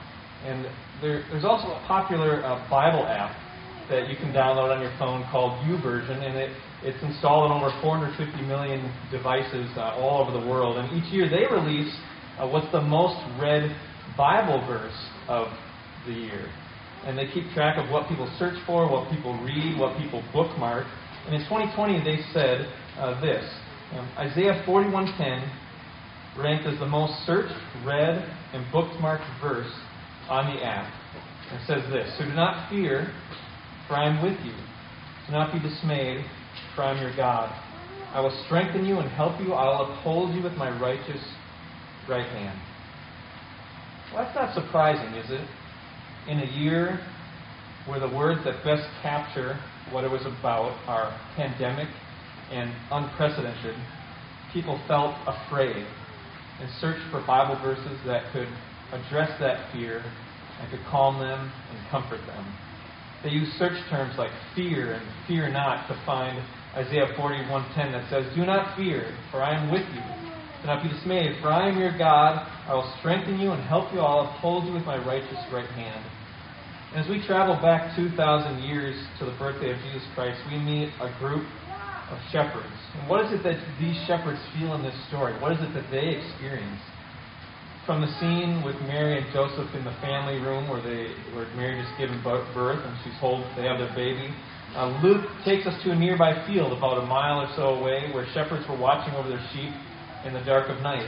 And 0.45 0.66
there, 1.01 1.25
there's 1.31 1.44
also 1.44 1.68
a 1.75 1.83
popular 1.88 2.45
uh, 2.45 2.63
Bible 2.69 3.04
app 3.06 3.36
that 3.89 4.07
you 4.07 4.16
can 4.16 4.31
download 4.31 4.74
on 4.74 4.80
your 4.81 4.94
phone 4.98 5.28
called 5.31 5.60
YouVersion, 5.68 6.24
and 6.24 6.38
it, 6.38 6.56
it's 6.85 7.01
installed 7.01 7.49
on 7.49 7.57
over 7.57 7.73
450 7.81 8.45
million 8.45 8.93
devices 9.09 9.65
uh, 9.75 9.97
all 9.97 10.21
over 10.21 10.29
the 10.29 10.45
world. 10.45 10.77
And 10.77 10.85
each 10.93 11.11
year 11.11 11.25
they 11.27 11.49
release 11.49 11.89
uh, 12.37 12.47
what's 12.47 12.71
the 12.71 12.81
most 12.81 13.17
read 13.41 13.75
Bible 14.15 14.61
verse 14.67 14.95
of 15.27 15.47
the 16.05 16.13
year. 16.13 16.45
And 17.05 17.17
they 17.17 17.25
keep 17.33 17.49
track 17.53 17.77
of 17.81 17.89
what 17.89 18.07
people 18.07 18.29
search 18.37 18.53
for, 18.65 18.85
what 18.85 19.09
people 19.09 19.33
read, 19.41 19.79
what 19.79 19.97
people 19.97 20.23
bookmark. 20.31 20.85
And 21.25 21.33
in 21.33 21.41
2020, 21.49 22.05
they 22.05 22.21
said 22.33 22.69
uh, 22.97 23.19
this 23.19 23.43
um, 23.93 24.07
Isaiah 24.17 24.63
41:10 24.67 26.37
ranked 26.37 26.67
as 26.67 26.77
the 26.79 26.85
most 26.85 27.13
searched, 27.25 27.53
read, 27.85 28.21
and 28.53 28.65
bookmarked 28.73 29.25
verse 29.41 29.71
on 30.29 30.53
the 30.53 30.63
app. 30.63 30.91
It 31.51 31.61
says 31.67 31.83
this 31.91 32.13
So 32.17 32.25
do 32.25 32.33
not 32.33 32.69
fear, 32.69 33.11
for 33.87 33.95
I 33.95 34.09
am 34.09 34.21
with 34.21 34.37
you. 34.45 34.53
Do 35.27 35.31
not 35.31 35.53
be 35.53 35.59
dismayed, 35.59 36.25
I 36.83 36.92
am 36.92 37.01
your 37.01 37.16
God. 37.16 37.50
I 38.13 38.19
will 38.22 38.44
strengthen 38.45 38.86
you 38.86 39.00
and 39.00 39.10
help 39.10 39.39
you. 39.42 39.54
I 39.54 39.66
will 39.66 39.94
uphold 39.94 40.36
you 40.36 40.42
with 40.44 40.54
my 40.54 40.69
righteous 40.80 41.22
right 42.07 42.25
hand. 42.25 42.60
Well, 44.14 44.23
that's 44.23 44.35
not 44.35 44.56
surprising, 44.56 45.14
is 45.16 45.30
it? 45.31 45.47
In 46.30 46.40
a 46.40 46.45
year 46.45 46.99
where 47.88 47.99
the 47.99 48.09
words 48.09 48.44
that 48.45 48.64
best 48.64 48.88
capture 49.02 49.59
what 49.92 50.04
it 50.04 50.11
was 50.11 50.26
about 50.26 50.78
are 50.88 51.16
pandemic 51.35 51.88
and 52.52 52.71
unprecedented, 52.92 53.76
people 54.54 54.80
felt 54.88 55.16
afraid 55.28 55.85
and 56.61 56.69
searched 56.80 57.04
for 57.11 57.21
Bible 57.28 57.59
verses 57.61 57.99
that 58.06 58.31
could 58.31 58.47
address 58.92 59.31
that 59.40 59.71
fear 59.73 60.04
and 60.61 60.71
could 60.71 60.80
calm 60.90 61.19
them 61.19 61.52
and 61.69 61.90
comfort 61.92 62.26
them. 62.28 62.45
They 63.23 63.30
used 63.30 63.52
search 63.57 63.78
terms 63.90 64.16
like 64.18 64.31
fear 64.56 64.94
and 64.94 65.04
fear 65.28 65.49
not 65.52 65.88
to 65.88 66.02
find 66.06 66.42
Isaiah 66.75 67.07
41:10 67.15 67.91
that 67.94 68.09
says, 68.09 68.25
"Do 68.35 68.45
not 68.45 68.75
fear, 68.75 69.13
for 69.31 69.41
I 69.41 69.55
am 69.55 69.71
with 69.71 69.87
you. 69.94 70.03
Do 70.61 70.67
not 70.67 70.83
be 70.83 70.89
dismayed, 70.89 71.37
for 71.41 71.51
I 71.51 71.69
am 71.69 71.77
your 71.77 71.91
God. 71.97 72.45
I 72.67 72.73
will 72.73 72.91
strengthen 72.99 73.39
you 73.39 73.51
and 73.51 73.61
help 73.63 73.94
you. 73.94 74.01
I'll 74.01 74.27
uphold 74.27 74.65
you 74.65 74.73
with 74.73 74.85
my 74.85 74.97
righteous 74.97 75.39
right 75.51 75.69
hand. 75.77 76.03
And 76.91 77.03
as 77.03 77.09
we 77.09 77.21
travel 77.25 77.55
back 77.55 77.95
2,000 77.95 78.63
years 78.63 78.95
to 79.19 79.25
the 79.25 79.31
birthday 79.37 79.71
of 79.71 79.77
Jesus 79.83 80.07
Christ, 80.15 80.39
we 80.49 80.57
meet 80.57 80.89
a 81.01 81.11
group 81.19 81.45
of 82.09 82.17
shepherds. 82.31 82.71
And 82.97 83.09
what 83.09 83.25
is 83.25 83.33
it 83.33 83.44
that 83.44 83.59
these 83.79 83.97
shepherds 84.07 84.39
feel 84.57 84.73
in 84.75 84.81
this 84.81 84.95
story? 85.07 85.33
What 85.41 85.51
is 85.51 85.59
it 85.61 85.73
that 85.73 85.89
they 85.91 86.15
experience? 86.15 86.81
From 87.85 88.01
the 88.01 88.09
scene 88.19 88.63
with 88.63 88.79
Mary 88.87 89.21
and 89.21 89.27
Joseph 89.33 89.69
in 89.75 89.83
the 89.83 89.94
family 90.01 90.39
room 90.39 90.67
where 90.69 90.81
they 90.81 91.13
where 91.35 91.45
Mary 91.53 91.77
just 91.77 91.94
given 91.99 92.17
birth 92.23 92.81
and 92.81 92.94
she's 93.03 93.13
told 93.19 93.45
they 93.55 93.67
have 93.69 93.77
their 93.77 93.94
baby. 93.94 94.33
Uh, 94.75 94.91
Luke 95.01 95.23
takes 95.45 95.65
us 95.65 95.81
to 95.83 95.91
a 95.91 95.95
nearby 95.95 96.45
field 96.45 96.75
about 96.75 97.01
a 97.01 97.05
mile 97.05 97.39
or 97.39 97.49
so 97.55 97.79
away 97.79 98.11
where 98.11 98.27
shepherds 98.33 98.67
were 98.67 98.77
watching 98.77 99.13
over 99.15 99.29
their 99.29 99.44
sheep 99.53 99.71
in 100.25 100.33
the 100.33 100.44
dark 100.44 100.69
of 100.69 100.81
night. 100.83 101.07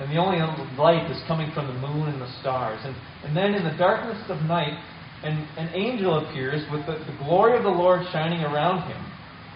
And 0.00 0.10
the 0.10 0.16
only 0.16 0.40
light 0.80 1.10
is 1.10 1.20
coming 1.28 1.52
from 1.52 1.66
the 1.68 1.76
moon 1.76 2.08
and 2.08 2.20
the 2.20 2.32
stars. 2.40 2.80
And, 2.84 2.96
and 3.24 3.36
then 3.36 3.52
in 3.52 3.64
the 3.64 3.76
darkness 3.76 4.16
of 4.30 4.40
night, 4.48 4.72
an, 5.22 5.46
an 5.58 5.68
angel 5.74 6.24
appears 6.24 6.64
with 6.72 6.86
the, 6.86 7.04
the 7.04 7.16
glory 7.20 7.56
of 7.56 7.64
the 7.64 7.70
Lord 7.70 8.00
shining 8.12 8.40
around 8.40 8.88
him. 8.88 9.04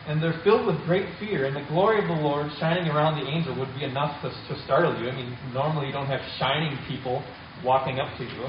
And 0.06 0.22
they're 0.22 0.38
filled 0.44 0.66
with 0.66 0.76
great 0.84 1.08
fear. 1.18 1.46
And 1.46 1.56
the 1.56 1.64
glory 1.72 1.98
of 1.98 2.06
the 2.06 2.22
Lord 2.22 2.52
shining 2.60 2.92
around 2.92 3.24
the 3.24 3.26
angel 3.26 3.58
would 3.58 3.72
be 3.74 3.84
enough 3.84 4.20
to, 4.20 4.28
to 4.28 4.62
startle 4.64 4.92
you. 5.00 5.08
I 5.08 5.16
mean, 5.16 5.36
normally 5.54 5.86
you 5.86 5.92
don't 5.92 6.06
have 6.06 6.20
shining 6.38 6.76
people 6.86 7.24
walking 7.64 7.98
up 7.98 8.12
to 8.18 8.24
you. 8.24 8.44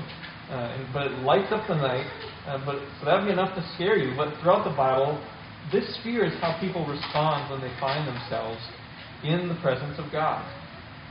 Uh, 0.51 0.77
but 0.93 1.07
it 1.07 1.19
lights 1.23 1.51
up 1.51 1.65
the 1.67 1.75
night. 1.75 2.05
Uh, 2.47 2.63
but 2.63 2.79
so 2.99 3.05
that 3.05 3.19
would 3.19 3.27
be 3.27 3.35
enough 3.35 3.53
to 3.55 3.63
scare 3.75 3.97
you. 3.97 4.15
But 4.15 4.31
throughout 4.39 4.63
the 4.63 4.75
Bible, 4.75 5.19
this 5.71 5.99
fear 6.01 6.23
is 6.23 6.31
how 6.39 6.57
people 6.63 6.87
respond 6.87 7.51
when 7.51 7.59
they 7.59 7.73
find 7.79 8.07
themselves 8.07 8.63
in 9.23 9.51
the 9.51 9.59
presence 9.59 9.99
of 9.99 10.11
God. 10.11 10.47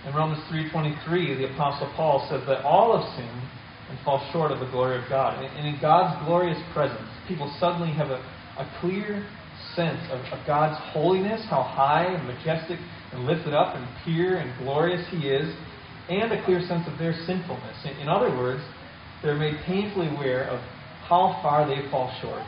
In 0.08 0.14
Romans 0.14 0.40
3.23, 0.48 1.36
the 1.36 1.52
Apostle 1.52 1.92
Paul 1.94 2.26
says 2.30 2.40
that 2.46 2.64
all 2.64 2.96
have 2.96 3.04
sinned 3.16 3.42
and 3.90 3.98
fall 4.00 4.24
short 4.32 4.50
of 4.50 4.60
the 4.60 4.70
glory 4.72 4.96
of 4.96 5.08
God. 5.08 5.44
And 5.44 5.66
in 5.66 5.80
God's 5.80 6.16
glorious 6.24 6.58
presence, 6.72 7.08
people 7.28 7.52
suddenly 7.60 7.92
have 7.92 8.08
a, 8.08 8.22
a 8.56 8.64
clear 8.80 9.26
sense 9.74 10.00
of, 10.10 10.20
of 10.32 10.46
God's 10.46 10.80
holiness, 10.92 11.44
how 11.50 11.62
high 11.62 12.06
and 12.06 12.26
majestic 12.26 12.78
and 13.12 13.26
lifted 13.26 13.52
up 13.52 13.76
and 13.76 13.86
pure 14.04 14.36
and 14.36 14.56
glorious 14.64 15.06
He 15.10 15.28
is, 15.28 15.54
and 16.08 16.32
a 16.32 16.42
clear 16.44 16.60
sense 16.66 16.86
of 16.88 16.98
their 16.98 17.14
sinfulness. 17.26 17.76
In, 17.84 17.98
in 17.98 18.08
other 18.08 18.30
words, 18.30 18.62
they're 19.22 19.36
made 19.36 19.58
painfully 19.66 20.08
aware 20.08 20.48
of 20.48 20.60
how 21.08 21.38
far 21.42 21.66
they 21.66 21.88
fall 21.90 22.10
short 22.20 22.42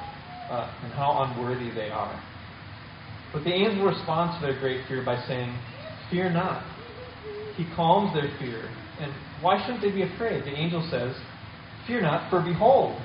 uh, 0.51 0.71
and 0.83 0.93
how 0.93 1.25
unworthy 1.29 1.71
they 1.75 1.91
are. 1.91 2.15
But 3.33 3.45
the 3.45 3.53
angel 3.53 3.85
responds 3.85 4.41
to 4.41 4.47
their 4.47 4.59
great 4.59 4.87
fear 4.89 5.05
by 5.05 5.21
saying, 5.27 5.55
Fear 6.11 6.33
not. 6.33 6.65
He 7.57 7.67
calms 7.77 8.15
their 8.15 8.31
fear. 8.39 8.69
And 9.01 9.13
why 9.43 9.61
shouldn't 9.65 9.83
they 9.83 9.93
be 9.93 10.03
afraid? 10.03 10.45
The 10.45 10.57
angel 10.57 10.87
says, 10.91 11.15
Fear 11.87 12.03
not, 12.03 12.31
for 12.31 12.43
behold, 12.43 13.01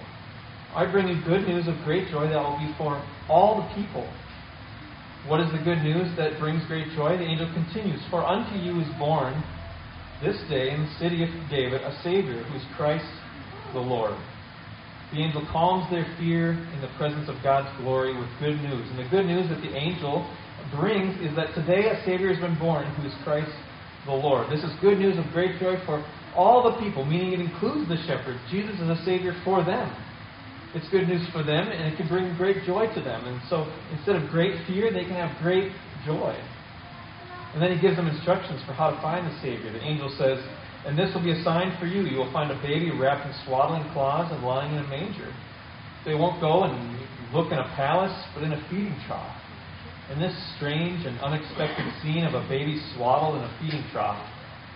I 0.76 0.90
bring 0.90 1.08
you 1.08 1.22
good 1.26 1.48
news 1.48 1.68
of 1.68 1.76
great 1.84 2.10
joy 2.10 2.28
that 2.28 2.42
will 2.42 2.58
be 2.58 2.74
for 2.78 2.98
all 3.30 3.62
the 3.62 3.68
people. 3.76 4.10
What 5.28 5.40
is 5.40 5.52
the 5.52 5.64
good 5.64 5.84
news 5.84 6.10
that 6.18 6.40
brings 6.40 6.66
great 6.68 6.88
joy? 6.96 7.16
The 7.18 7.24
angel 7.24 7.52
continues, 7.54 8.02
For 8.10 8.26
unto 8.26 8.58
you 8.58 8.82
is 8.82 8.88
born 8.98 9.44
this 10.24 10.38
day 10.50 10.72
in 10.72 10.84
the 10.84 10.92
city 11.00 11.24
of 11.24 11.30
David 11.50 11.82
a 11.82 11.94
Savior, 12.04 12.44
who 12.44 12.56
is 12.58 12.64
Christ 12.76 13.06
the 13.74 13.80
Lord. 13.80 14.18
The 15.14 15.22
angel 15.22 15.46
calms 15.54 15.86
their 15.94 16.10
fear 16.18 16.58
in 16.74 16.82
the 16.82 16.90
presence 16.98 17.30
of 17.30 17.38
God's 17.46 17.70
glory 17.78 18.18
with 18.18 18.30
good 18.42 18.58
news. 18.66 18.90
And 18.90 18.98
the 18.98 19.06
good 19.14 19.30
news 19.30 19.46
that 19.54 19.62
the 19.62 19.70
angel 19.78 20.26
brings 20.74 21.14
is 21.22 21.36
that 21.38 21.54
today 21.54 21.86
a 21.86 22.02
Savior 22.02 22.34
has 22.34 22.42
been 22.42 22.58
born, 22.58 22.90
who 22.98 23.06
is 23.06 23.14
Christ 23.24 23.54
the 24.10 24.12
Lord. 24.12 24.50
This 24.50 24.66
is 24.66 24.74
good 24.82 24.98
news 24.98 25.14
of 25.22 25.30
great 25.30 25.62
joy 25.62 25.78
for 25.86 26.02
all 26.36 26.66
the 26.66 26.82
people, 26.82 27.06
meaning 27.06 27.34
it 27.34 27.40
includes 27.40 27.88
the 27.88 28.02
shepherds. 28.10 28.42
Jesus 28.50 28.74
is 28.82 28.90
a 28.90 28.98
Savior 29.06 29.38
for 29.46 29.64
them. 29.64 29.86
It's 30.74 30.90
good 30.90 31.08
news 31.08 31.22
for 31.30 31.46
them, 31.46 31.70
and 31.70 31.94
it 31.94 31.96
can 31.96 32.10
bring 32.10 32.34
great 32.34 32.66
joy 32.66 32.90
to 32.90 33.02
them. 33.02 33.30
And 33.30 33.38
so 33.54 33.70
instead 33.94 34.18
of 34.18 34.34
great 34.34 34.66
fear, 34.66 34.90
they 34.90 35.06
can 35.06 35.14
have 35.14 35.38
great 35.46 35.70
joy. 36.10 36.34
And 37.54 37.62
then 37.62 37.70
he 37.70 37.78
gives 37.78 37.98
them 38.02 38.10
instructions 38.10 38.66
for 38.66 38.74
how 38.74 38.90
to 38.90 38.98
find 38.98 39.30
the 39.30 39.38
Savior. 39.46 39.72
The 39.72 39.86
angel 39.86 40.10
says, 40.18 40.42
And 40.86 41.00
this 41.00 41.14
will 41.16 41.24
be 41.24 41.32
a 41.32 41.44
sign 41.44 41.76
for 41.80 41.86
you. 41.86 42.04
You 42.04 42.18
will 42.18 42.32
find 42.32 42.52
a 42.52 42.60
baby 42.62 42.92
wrapped 42.92 43.26
in 43.26 43.34
swaddling 43.46 43.88
cloths 43.94 44.34
and 44.34 44.44
lying 44.44 44.76
in 44.76 44.84
a 44.84 44.88
manger. 44.88 45.32
They 46.06 46.16
won't 46.16 46.42
go 46.42 46.64
and 46.64 46.76
look 47.34 47.52
in 47.52 47.58
a 47.58 47.72
palace, 47.76 48.14
but 48.36 48.44
in 48.44 48.52
a 48.52 48.62
feeding 48.70 48.96
trough. 49.08 49.40
And 50.12 50.22
this 50.22 50.36
strange 50.58 51.06
and 51.06 51.18
unexpected 51.20 51.88
scene 52.04 52.26
of 52.26 52.36
a 52.36 52.44
baby 52.50 52.82
swaddled 52.96 53.40
in 53.40 53.44
a 53.48 53.52
feeding 53.62 53.88
trough 53.92 54.20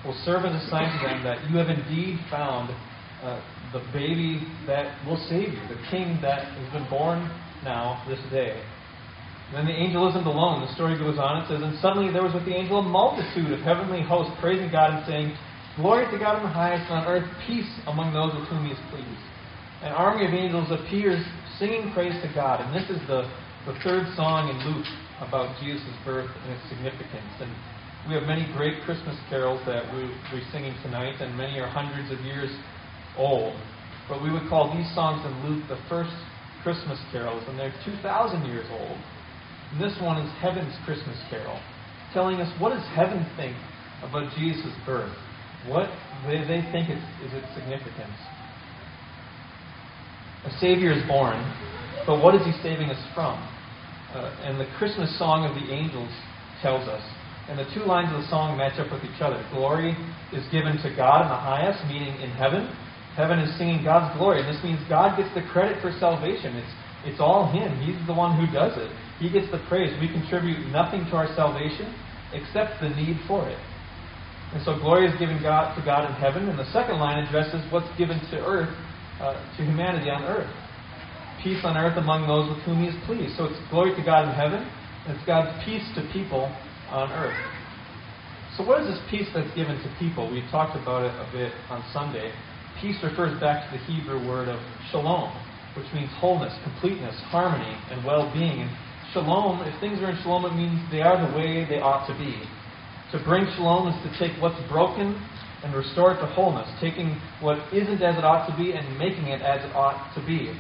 will 0.06 0.16
serve 0.24 0.46
as 0.46 0.56
a 0.56 0.64
sign 0.70 0.88
to 0.88 1.00
them 1.04 1.24
that 1.24 1.44
you 1.50 1.58
have 1.58 1.68
indeed 1.68 2.20
found 2.32 2.72
uh, 3.22 3.42
the 3.74 3.84
baby 3.92 4.48
that 4.66 4.88
will 5.06 5.20
save 5.28 5.52
you, 5.52 5.64
the 5.68 5.82
king 5.92 6.20
that 6.22 6.48
has 6.48 6.72
been 6.72 6.88
born 6.90 7.28
now 7.64 8.00
this 8.08 8.20
day. 8.32 8.56
And 9.50 9.58
then 9.58 9.66
the 9.66 9.76
angel 9.76 10.08
isn't 10.10 10.28
alone. 10.28 10.64
The 10.64 10.74
story 10.76 10.98
goes 11.00 11.20
on. 11.20 11.44
It 11.44 11.48
says, 11.48 11.64
And 11.64 11.80
suddenly 11.80 12.12
there 12.12 12.24
was 12.24 12.34
with 12.34 12.46
the 12.46 12.56
angel 12.56 12.80
a 12.80 12.84
multitude 12.84 13.52
of 13.52 13.60
heavenly 13.64 14.04
hosts 14.04 14.36
praising 14.40 14.72
God 14.72 14.92
and 14.92 15.04
saying, 15.08 15.28
Glory 15.78 16.10
to 16.10 16.18
God 16.18 16.42
in 16.42 16.44
the 16.44 16.50
highest, 16.50 16.90
and 16.90 17.06
on 17.06 17.06
earth 17.06 17.30
peace 17.46 17.70
among 17.86 18.10
those 18.10 18.34
with 18.34 18.50
whom 18.50 18.66
he 18.66 18.74
is 18.74 18.82
pleased. 18.90 19.26
An 19.86 19.94
army 19.94 20.26
of 20.26 20.34
angels 20.34 20.74
appears 20.74 21.22
singing 21.62 21.94
praise 21.94 22.18
to 22.26 22.30
God. 22.34 22.66
And 22.66 22.74
this 22.74 22.90
is 22.90 22.98
the, 23.06 23.30
the 23.70 23.78
third 23.86 24.10
song 24.18 24.50
in 24.50 24.58
Luke 24.66 24.90
about 25.22 25.54
Jesus' 25.62 25.86
birth 26.02 26.34
and 26.34 26.50
its 26.50 26.66
significance. 26.66 27.30
And 27.38 27.54
we 28.10 28.18
have 28.18 28.26
many 28.26 28.50
great 28.58 28.82
Christmas 28.90 29.14
carols 29.30 29.62
that 29.70 29.86
we, 29.94 30.10
we're 30.34 30.50
singing 30.50 30.74
tonight, 30.82 31.22
and 31.22 31.38
many 31.38 31.62
are 31.62 31.70
hundreds 31.70 32.10
of 32.10 32.26
years 32.26 32.50
old. 33.14 33.54
But 34.10 34.26
we 34.26 34.34
would 34.34 34.50
call 34.50 34.74
these 34.74 34.90
songs 34.98 35.22
in 35.30 35.34
Luke 35.46 35.62
the 35.70 35.78
first 35.86 36.14
Christmas 36.66 36.98
carols, 37.14 37.46
and 37.46 37.54
they're 37.54 37.74
2,000 37.86 38.02
years 38.50 38.66
old. 38.74 38.98
And 38.98 39.78
this 39.78 39.94
one 40.02 40.18
is 40.26 40.30
Heaven's 40.42 40.74
Christmas 40.90 41.22
Carol, 41.30 41.62
telling 42.18 42.42
us 42.42 42.50
what 42.58 42.74
does 42.74 42.86
heaven 42.98 43.22
think 43.38 43.54
about 44.02 44.34
Jesus' 44.42 44.74
birth? 44.82 45.14
What 45.68 45.90
they, 46.26 46.40
they 46.48 46.64
think 46.72 46.90
is, 46.90 47.02
is 47.24 47.32
its 47.36 47.48
significance. 47.54 48.18
A 50.46 50.52
Savior 50.60 50.92
is 50.92 51.04
born, 51.08 51.36
but 52.06 52.24
what 52.24 52.36
is 52.36 52.42
he 52.46 52.54
saving 52.64 52.90
us 52.90 53.00
from? 53.14 53.36
Uh, 54.16 54.32
and 54.48 54.60
the 54.60 54.68
Christmas 54.78 55.12
song 55.20 55.44
of 55.44 55.54
the 55.56 55.74
angels 55.74 56.12
tells 56.62 56.88
us. 56.88 57.04
And 57.50 57.60
the 57.60 57.68
two 57.76 57.84
lines 57.84 58.12
of 58.16 58.22
the 58.22 58.28
song 58.28 58.58
match 58.58 58.80
up 58.80 58.92
with 58.92 59.04
each 59.04 59.22
other. 59.22 59.40
Glory 59.52 59.96
is 60.32 60.44
given 60.52 60.80
to 60.84 60.90
God 60.96 61.24
in 61.24 61.30
the 61.32 61.44
highest, 61.44 61.84
meaning 61.88 62.16
in 62.20 62.32
heaven, 62.32 62.68
Heaven 63.18 63.40
is 63.40 63.50
singing 63.58 63.84
God's 63.84 64.16
glory, 64.16 64.46
and 64.46 64.48
this 64.48 64.62
means 64.64 64.78
God 64.88 65.18
gets 65.18 65.34
the 65.34 65.42
credit 65.50 65.82
for 65.82 65.90
salvation. 65.98 66.54
It's, 66.54 66.74
it's 67.04 67.20
all 67.20 67.50
Him. 67.50 67.74
He's 67.82 67.98
the 68.06 68.14
one 68.14 68.38
who 68.38 68.46
does 68.54 68.78
it. 68.78 68.94
He 69.18 69.34
gets 69.34 69.50
the 69.50 69.58
praise. 69.68 69.90
We 70.00 70.06
contribute 70.06 70.70
nothing 70.70 71.02
to 71.10 71.18
our 71.18 71.26
salvation 71.34 71.90
except 72.30 72.78
the 72.80 72.94
need 72.94 73.18
for 73.26 73.42
it. 73.50 73.58
And 74.54 74.64
so 74.64 74.80
glory 74.80 75.08
is 75.08 75.18
given 75.20 75.42
God, 75.42 75.76
to 75.76 75.84
God 75.84 76.08
in 76.08 76.16
heaven, 76.16 76.48
and 76.48 76.58
the 76.58 76.70
second 76.72 77.00
line 77.00 77.24
addresses 77.24 77.60
what's 77.72 77.90
given 77.98 78.20
to 78.32 78.38
earth, 78.40 78.72
uh, 79.20 79.36
to 79.58 79.60
humanity 79.64 80.10
on 80.10 80.24
earth. 80.24 80.50
Peace 81.44 81.60
on 81.64 81.76
earth 81.76 81.98
among 81.98 82.28
those 82.28 82.50
with 82.50 82.64
whom 82.64 82.82
He 82.82 82.88
is 82.88 82.98
pleased. 83.06 83.36
So 83.36 83.46
it's 83.46 83.60
glory 83.70 83.94
to 83.96 84.04
God 84.04 84.24
in 84.24 84.34
heaven, 84.34 84.64
and 85.06 85.18
it's 85.18 85.26
God's 85.28 85.52
peace 85.66 85.84
to 85.96 86.02
people 86.16 86.48
on 86.90 87.12
earth. 87.12 87.38
So 88.56 88.66
what 88.66 88.82
is 88.82 88.88
this 88.88 89.02
peace 89.12 89.28
that's 89.36 89.54
given 89.54 89.78
to 89.78 89.90
people? 90.00 90.32
We 90.32 90.42
talked 90.50 90.80
about 90.80 91.06
it 91.06 91.14
a 91.14 91.28
bit 91.30 91.54
on 91.70 91.84
Sunday. 91.94 92.34
Peace 92.82 92.98
refers 93.04 93.38
back 93.40 93.70
to 93.70 93.78
the 93.78 93.84
Hebrew 93.86 94.18
word 94.26 94.50
of 94.50 94.58
shalom, 94.90 95.30
which 95.76 95.86
means 95.94 96.10
wholeness, 96.18 96.56
completeness, 96.64 97.14
harmony, 97.30 97.78
and 97.92 98.02
well 98.04 98.32
being. 98.34 98.66
And 98.66 98.72
shalom, 99.14 99.62
if 99.62 99.78
things 99.80 100.00
are 100.02 100.10
in 100.10 100.18
shalom, 100.24 100.46
it 100.46 100.56
means 100.56 100.80
they 100.90 101.02
are 101.02 101.20
the 101.22 101.38
way 101.38 101.70
they 101.70 101.78
ought 101.78 102.08
to 102.08 102.18
be. 102.18 102.48
To 103.12 103.24
bring 103.24 103.48
shalom 103.56 103.88
is 103.88 103.96
to 104.04 104.12
take 104.20 104.36
what's 104.42 104.60
broken 104.68 105.16
and 105.64 105.74
restore 105.74 106.12
it 106.14 106.20
to 106.20 106.28
wholeness, 106.28 106.68
taking 106.82 107.20
what 107.40 107.58
isn't 107.74 108.02
as 108.04 108.18
it 108.18 108.24
ought 108.24 108.48
to 108.52 108.56
be 108.58 108.74
and 108.74 108.84
making 109.00 109.28
it 109.28 109.42
as 109.42 109.64
it 109.64 109.74
ought 109.76 110.14
to 110.16 110.22
be. 110.26 110.52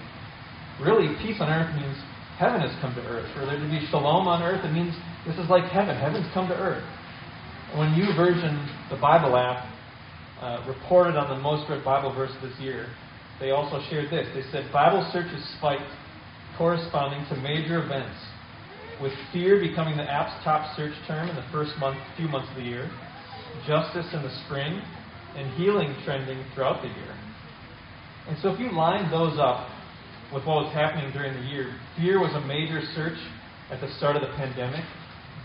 Really, 0.80 1.12
peace 1.20 1.38
on 1.40 1.50
earth 1.50 1.76
means 1.76 1.98
heaven 2.40 2.62
has 2.62 2.72
come 2.80 2.96
to 2.96 3.02
earth. 3.04 3.28
For 3.34 3.46
there 3.46 3.60
to 3.60 3.70
be 3.70 3.86
shalom 3.92 4.28
on 4.28 4.42
earth, 4.42 4.64
it 4.64 4.72
means 4.72 4.96
this 5.26 5.36
is 5.38 5.50
like 5.50 5.66
heaven. 5.70 5.98
Heaven's 5.98 6.28
come 6.34 6.48
to 6.48 6.56
earth. 6.56 6.86
When 7.76 7.92
YouVersion, 8.00 8.90
the 8.90 8.98
Bible 8.98 9.36
app, 9.36 9.68
uh, 10.40 10.64
reported 10.68 11.18
on 11.18 11.30
the 11.30 11.42
most 11.42 11.70
read 11.70 11.84
Bible 11.84 12.14
verse 12.14 12.32
this 12.42 12.54
year, 12.60 12.88
they 13.40 13.52
also 13.52 13.84
shared 13.90 14.10
this. 14.10 14.26
They 14.34 14.46
said 14.52 14.72
Bible 14.72 15.04
searches 15.12 15.44
spiked, 15.58 15.92
corresponding 16.58 17.28
to 17.30 17.36
major 17.42 17.84
events, 17.84 18.16
with 19.02 19.14
fear 19.32 19.60
becoming 19.60 19.98
the 19.98 20.04
app's 20.04 20.44
top 20.44 20.76
search 20.76 20.94
term 21.08 21.30
in 21.30 21.36
the 21.36 21.46
first 21.52 21.72
month, 21.80 21.98
few 22.16 22.28
months 22.28 22.50
of 22.50 22.58
the 22.58 22.64
year, 22.64 22.90
justice 23.68 24.08
in 24.14 24.24
the 24.24 24.34
spring, 24.46 24.82
and 25.36 25.54
healing 25.54 25.96
trending 26.04 26.44
throughout 26.54 26.82
the 26.82 26.90
year. 26.90 27.14
And 28.28 28.38
so 28.42 28.50
if 28.50 28.60
you 28.60 28.72
line 28.72 29.10
those 29.12 29.38
up 29.40 29.70
with 30.34 30.46
what 30.46 30.66
was 30.66 30.74
happening 30.74 31.12
during 31.14 31.34
the 31.34 31.48
year, 31.48 31.76
fear 31.96 32.20
was 32.20 32.34
a 32.34 32.42
major 32.48 32.82
search 32.96 33.18
at 33.72 33.80
the 33.80 33.88
start 33.98 34.16
of 34.16 34.22
the 34.22 34.34
pandemic. 34.36 34.84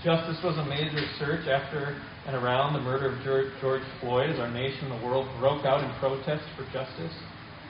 Justice 0.02 0.38
was 0.42 0.56
a 0.58 0.64
major 0.66 1.04
search 1.18 1.46
after 1.46 2.00
and 2.26 2.34
around 2.34 2.72
the 2.72 2.80
murder 2.80 3.14
of 3.14 3.22
George 3.22 3.82
Floyd 4.00 4.30
as 4.30 4.38
our 4.38 4.50
nation 4.50 4.90
and 4.90 5.00
the 5.00 5.06
world 5.06 5.28
broke 5.38 5.64
out 5.64 5.82
in 5.82 5.90
protest 5.98 6.42
for 6.56 6.64
justice. 6.72 7.14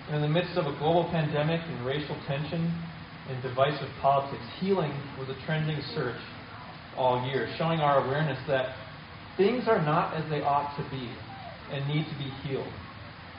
And 0.09 0.17
in 0.17 0.23
the 0.23 0.29
midst 0.29 0.57
of 0.57 0.67
a 0.67 0.77
global 0.79 1.09
pandemic 1.11 1.61
and 1.61 1.87
racial 1.87 2.17
tension 2.27 2.73
and 3.29 3.43
divisive 3.43 3.88
politics, 4.00 4.43
healing 4.59 4.93
was 5.19 5.29
a 5.29 5.47
trending 5.47 5.81
search 5.95 6.21
all 6.97 7.25
year, 7.26 7.49
showing 7.57 7.81
our 7.81 8.05
awareness 8.05 8.38
that 8.49 8.75
things 9.37 9.64
are 9.69 9.81
not 9.81 10.14
as 10.14 10.29
they 10.29 10.43
ought 10.43 10.76
to 10.76 10.83
be 10.91 11.11
and 11.71 11.87
need 11.88 12.05
to 12.05 12.19
be 12.19 12.31
healed. 12.43 12.73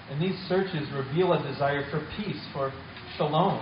And 0.09 0.21
these 0.21 0.35
searches 0.47 0.87
reveal 0.91 1.33
a 1.33 1.43
desire 1.43 1.89
for 1.91 1.99
peace, 2.17 2.41
for 2.53 2.73
shalom. 3.17 3.59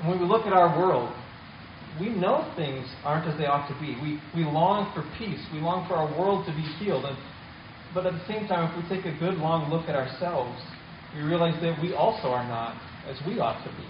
And 0.00 0.08
when 0.08 0.20
we 0.20 0.26
look 0.26 0.46
at 0.46 0.52
our 0.52 0.78
world, 0.78 1.14
we 2.00 2.08
know 2.08 2.50
things 2.56 2.86
aren't 3.04 3.28
as 3.28 3.38
they 3.38 3.46
ought 3.46 3.68
to 3.68 3.80
be. 3.80 3.96
We, 4.02 4.20
we 4.34 4.44
long 4.44 4.92
for 4.94 5.02
peace. 5.16 5.40
We 5.52 5.60
long 5.60 5.86
for 5.86 5.94
our 5.94 6.10
world 6.18 6.44
to 6.46 6.52
be 6.52 6.62
healed. 6.82 7.04
And, 7.04 7.16
but 7.94 8.04
at 8.06 8.12
the 8.12 8.26
same 8.26 8.48
time, 8.48 8.70
if 8.70 8.82
we 8.82 8.96
take 8.96 9.06
a 9.06 9.16
good 9.18 9.34
long 9.38 9.70
look 9.70 9.88
at 9.88 9.94
ourselves, 9.94 10.60
we 11.14 11.22
realize 11.22 11.54
that 11.62 11.80
we 11.80 11.94
also 11.94 12.28
are 12.28 12.46
not 12.46 12.74
as 13.06 13.16
we 13.26 13.38
ought 13.38 13.62
to 13.62 13.70
be. 13.70 13.86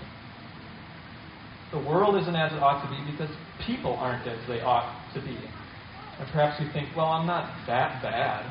The 1.75 1.83
world 1.83 2.14
isn't 2.14 2.37
as 2.38 2.54
it 2.54 2.62
ought 2.62 2.87
to 2.87 2.88
be 2.88 3.02
because 3.11 3.35
people 3.66 3.99
aren't 3.99 4.23
as 4.31 4.38
they 4.47 4.62
ought 4.62 4.95
to 5.11 5.21
be. 5.21 5.35
And 5.35 6.31
perhaps 6.31 6.62
you 6.62 6.71
think, 6.71 6.95
well, 6.95 7.11
I'm 7.11 7.26
not 7.26 7.50
that 7.66 7.99
bad. 7.99 8.47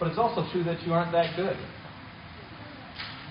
But 0.00 0.08
it's 0.08 0.16
also 0.16 0.48
true 0.50 0.64
that 0.64 0.80
you 0.88 0.96
aren't 0.96 1.12
that 1.12 1.36
good. 1.36 1.60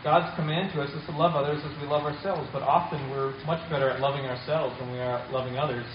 God's 0.04 0.30
command 0.38 0.70
to 0.78 0.86
us 0.86 0.94
is 0.94 1.02
to 1.10 1.18
love 1.18 1.34
others 1.34 1.66
as 1.66 1.74
we 1.82 1.88
love 1.88 2.06
ourselves, 2.06 2.46
but 2.54 2.62
often 2.62 3.02
we're 3.10 3.34
much 3.50 3.64
better 3.74 3.90
at 3.90 4.00
loving 4.00 4.30
ourselves 4.30 4.78
than 4.78 4.92
we 4.92 5.00
are 5.00 5.26
loving 5.32 5.58
others 5.58 5.86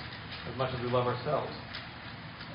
as 0.50 0.59
much 0.59 0.75
as 0.75 0.83
we 0.83 0.91
love 0.91 1.07
ourselves. 1.07 1.53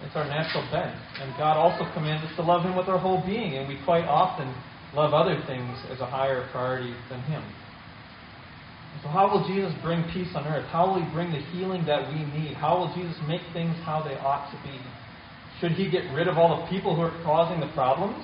It's 0.04 0.18
our 0.18 0.28
natural 0.28 0.68
bent. 0.68 1.00
And 1.24 1.32
God 1.40 1.56
also 1.56 1.88
commands 1.94 2.28
us 2.28 2.36
to 2.36 2.44
love 2.44 2.68
Him 2.68 2.76
with 2.76 2.90
our 2.90 3.00
whole 3.00 3.24
being, 3.26 3.56
and 3.56 3.70
we 3.70 3.80
quite 3.86 4.04
often 4.04 4.52
love 4.94 5.14
other 5.14 5.40
things 5.48 5.80
as 5.90 6.02
a 6.02 6.06
higher 6.06 6.44
priority 6.52 6.94
than 7.08 7.22
Him. 7.22 7.44
So, 9.02 9.10
how 9.10 9.32
will 9.32 9.48
Jesus 9.48 9.74
bring 9.82 10.04
peace 10.14 10.30
on 10.36 10.46
earth? 10.46 10.66
How 10.70 10.88
will 10.88 11.02
He 11.02 11.08
bring 11.12 11.32
the 11.32 11.42
healing 11.52 11.86
that 11.86 12.08
we 12.14 12.24
need? 12.38 12.54
How 12.54 12.78
will 12.78 12.94
Jesus 12.94 13.18
make 13.28 13.42
things 13.52 13.76
how 13.84 14.04
they 14.04 14.16
ought 14.22 14.52
to 14.52 14.58
be? 14.62 14.78
Should 15.60 15.74
He 15.74 15.90
get 15.90 16.06
rid 16.14 16.28
of 16.28 16.38
all 16.38 16.62
the 16.62 16.68
people 16.70 16.96
who 16.96 17.02
are 17.02 17.16
causing 17.24 17.60
the 17.60 17.72
problems? 17.74 18.22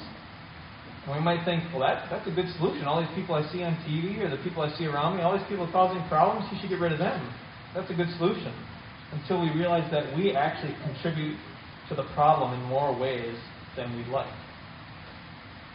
And 1.05 1.15
we 1.15 1.23
might 1.23 1.43
think, 1.43 1.63
well, 1.73 1.81
that, 1.81 2.05
that's 2.11 2.27
a 2.27 2.35
good 2.35 2.47
solution. 2.57 2.85
All 2.85 3.01
these 3.01 3.15
people 3.15 3.33
I 3.33 3.41
see 3.51 3.63
on 3.63 3.73
TV 3.88 4.21
or 4.21 4.29
the 4.29 4.41
people 4.43 4.61
I 4.61 4.69
see 4.77 4.85
around 4.85 5.17
me, 5.17 5.23
all 5.23 5.35
these 5.35 5.47
people 5.49 5.67
causing 5.71 6.05
problems, 6.07 6.45
He 6.51 6.59
should 6.61 6.69
get 6.69 6.79
rid 6.79 6.93
of 6.93 6.99
them. 6.99 7.17
That's 7.73 7.89
a 7.89 7.95
good 7.95 8.09
solution. 8.17 8.53
Until 9.11 9.41
we 9.41 9.49
realize 9.49 9.89
that 9.91 10.15
we 10.15 10.35
actually 10.35 10.75
contribute 10.85 11.38
to 11.89 11.95
the 11.95 12.05
problem 12.13 12.53
in 12.53 12.61
more 12.69 12.93
ways 12.93 13.35
than 13.75 13.95
we'd 13.97 14.07
like. 14.07 14.31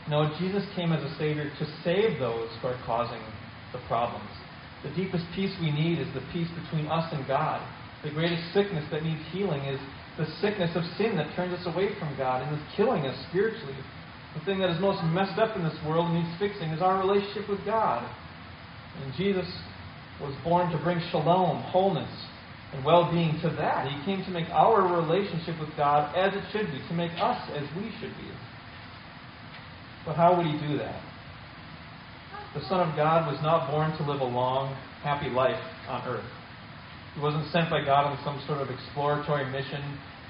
No, 0.09 0.31
Jesus 0.39 0.63
came 0.77 0.93
as 0.93 1.03
a 1.03 1.17
Savior 1.19 1.51
to 1.59 1.65
save 1.83 2.19
those 2.21 2.51
who 2.61 2.69
are 2.69 2.79
causing 2.85 3.23
the 3.73 3.81
problems. 3.89 4.31
The 4.85 4.93
deepest 4.95 5.25
peace 5.35 5.53
we 5.61 5.73
need 5.73 5.99
is 5.99 6.13
the 6.13 6.23
peace 6.33 6.49
between 6.63 6.87
us 6.87 7.09
and 7.13 7.27
God. 7.27 7.65
The 8.05 8.11
greatest 8.11 8.53
sickness 8.53 8.85
that 8.93 9.03
needs 9.03 9.23
healing 9.33 9.65
is 9.65 9.81
the 10.19 10.27
sickness 10.41 10.77
of 10.77 10.85
sin 11.01 11.17
that 11.17 11.35
turns 11.35 11.57
us 11.57 11.67
away 11.67 11.99
from 11.99 12.15
God 12.17 12.47
and 12.47 12.55
is 12.55 12.63
killing 12.77 13.03
us 13.09 13.17
spiritually. 13.31 13.75
The 14.37 14.45
thing 14.45 14.61
that 14.61 14.71
is 14.71 14.81
most 14.81 15.03
messed 15.05 15.39
up 15.39 15.57
in 15.57 15.65
this 15.65 15.77
world 15.87 16.11
and 16.11 16.23
needs 16.23 16.39
fixing 16.39 16.69
is 16.69 16.83
our 16.83 17.01
relationship 17.01 17.49
with 17.49 17.65
God. 17.65 18.05
And 19.03 19.13
Jesus 19.15 19.47
was 20.21 20.35
born 20.45 20.71
to 20.71 20.79
bring 20.79 21.01
shalom, 21.11 21.63
wholeness, 21.63 22.11
and 22.75 22.85
well 22.85 23.11
being 23.11 23.41
to 23.43 23.51
that. 23.57 23.89
He 23.89 24.05
came 24.05 24.23
to 24.25 24.31
make 24.31 24.49
our 24.51 24.83
relationship 25.01 25.59
with 25.59 25.71
God 25.77 26.15
as 26.15 26.35
it 26.35 26.45
should 26.53 26.67
be, 26.71 26.79
to 26.89 26.95
make 26.95 27.13
us 27.19 27.41
as 27.57 27.65
we 27.77 27.91
should 28.01 28.15
be. 28.21 28.29
But 30.05 30.17
how 30.17 30.37
would 30.37 30.47
he 30.47 30.59
do 30.69 30.79
that? 30.79 31.01
The 32.55 32.63
Son 32.69 32.81
of 32.87 32.95
God 32.95 33.27
was 33.27 33.43
not 33.43 33.71
born 33.71 33.91
to 33.99 34.03
live 34.07 34.21
a 34.21 34.31
long, 34.31 34.75
happy 35.03 35.29
life 35.29 35.61
on 35.89 36.07
earth. 36.07 36.31
He 37.15 37.21
wasn't 37.21 37.51
sent 37.51 37.71
by 37.71 37.85
God 37.85 38.07
on 38.07 38.19
some 38.25 38.39
sort 38.47 38.63
of 38.63 38.71
exploratory 38.71 39.47
mission 39.51 39.83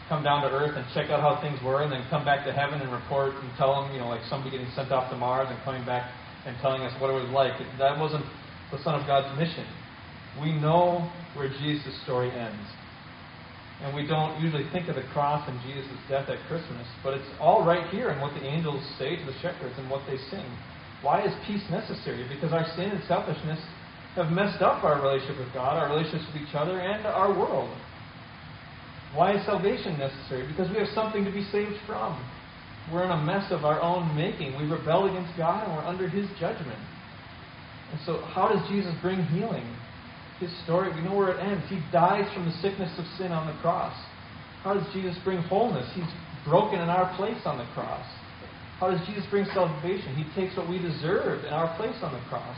come 0.09 0.23
down 0.23 0.43
to 0.43 0.51
earth 0.53 0.77
and 0.77 0.85
check 0.93 1.09
out 1.09 1.21
how 1.21 1.41
things 1.41 1.57
were 1.65 1.83
and 1.83 1.93
then 1.93 2.05
come 2.11 2.25
back 2.25 2.45
to 2.45 2.53
heaven 2.53 2.81
and 2.81 2.93
report 2.93 3.33
and 3.35 3.49
tell 3.57 3.81
them, 3.81 3.93
you 3.93 4.01
know, 4.01 4.09
like 4.09 4.21
somebody 4.29 4.51
getting 4.51 4.69
sent 4.77 4.93
off 4.93 5.11
to 5.11 5.17
Mars 5.17 5.49
and 5.49 5.57
coming 5.65 5.85
back 5.85 6.13
and 6.47 6.57
telling 6.61 6.83
us 6.83 6.93
what 7.01 7.09
it 7.09 7.17
was 7.17 7.29
like. 7.33 7.53
That 7.79 7.99
wasn't 7.99 8.25
the 8.71 8.83
Son 8.85 8.95
of 8.95 9.07
God's 9.07 9.33
mission. 9.39 9.65
We 10.41 10.53
know 10.53 11.09
where 11.35 11.49
Jesus' 11.49 11.97
story 12.05 12.31
ends. 12.31 12.69
And 13.81 13.95
we 13.95 14.07
don't 14.07 14.41
usually 14.41 14.69
think 14.73 14.89
of 14.89 14.97
the 14.97 15.05
cross 15.13 15.49
and 15.49 15.61
Jesus' 15.63 15.99
death 16.09 16.29
at 16.29 16.39
Christmas, 16.49 16.87
but 17.03 17.15
it's 17.15 17.29
all 17.41 17.65
right 17.65 17.89
here 17.91 18.11
in 18.11 18.21
what 18.21 18.33
the 18.35 18.45
angels 18.45 18.81
say 18.99 19.17
to 19.17 19.25
the 19.25 19.37
shepherds 19.41 19.75
and 19.79 19.91
what 19.91 20.03
they 20.07 20.17
sing. 20.31 20.47
Why 21.05 21.21
is 21.21 21.33
peace 21.47 21.63
necessary? 21.71 22.25
Because 22.27 22.57
our 22.57 22.65
sin 22.75 22.89
and 22.89 23.05
selfishness 23.05 23.61
have 24.17 24.33
messed 24.33 24.63
up 24.63 24.83
our 24.83 25.03
relationship 25.03 25.39
with 25.39 25.53
God, 25.53 25.77
our 25.77 25.93
relationships 25.93 26.25
with 26.33 26.41
each 26.41 26.55
other, 26.55 26.81
and 26.81 27.05
our 27.07 27.29
world. 27.29 27.69
Why 29.13 29.37
is 29.37 29.45
salvation 29.45 29.99
necessary? 29.99 30.49
Because 30.49 30.71
we 30.71 30.79
have 30.79 30.89
something 30.97 31.25
to 31.25 31.31
be 31.31 31.45
saved 31.53 31.77
from. 31.87 32.17
We're 32.91 33.05
in 33.05 33.11
a 33.11 33.23
mess 33.23 33.53
of 33.53 33.65
our 33.65 33.81
own 33.81 34.17
making. 34.17 34.57
We 34.57 34.65
rebel 34.65 35.07
against 35.07 35.37
God 35.37 35.69
and 35.69 35.77
we're 35.77 35.85
under 35.85 36.09
His 36.09 36.27
judgment. 36.41 36.81
And 37.93 38.01
so, 38.07 38.25
how 38.33 38.49
does 38.49 38.67
Jesus 38.69 38.93
bring 39.03 39.23
healing? 39.29 39.65
His 40.41 40.51
story, 40.65 40.93
we 40.93 41.03
know 41.03 41.15
where 41.15 41.37
it 41.37 41.41
ends. 41.41 41.63
He 41.69 41.81
dies 41.93 42.27
from 42.35 42.47
the 42.47 42.57
sickness 42.65 42.91
of 42.99 43.05
sin 43.19 43.31
on 43.31 43.47
the 43.47 43.61
cross. 43.61 43.95
How 44.63 44.75
does 44.75 44.87
Jesus 44.93 45.17
bring 45.23 45.39
wholeness? 45.43 45.87
He's 45.95 46.11
broken 46.45 46.81
in 46.81 46.89
our 46.89 47.15
place 47.17 47.41
on 47.45 47.59
the 47.59 47.69
cross. 47.73 48.05
How 48.81 48.91
does 48.91 49.01
Jesus 49.07 49.25
bring 49.31 49.47
salvation? 49.55 50.15
He 50.17 50.27
takes 50.35 50.57
what 50.57 50.69
we 50.69 50.79
deserve 50.79 51.45
in 51.45 51.53
our 51.53 51.77
place 51.77 51.97
on 52.03 52.13
the 52.13 52.21
cross. 52.29 52.57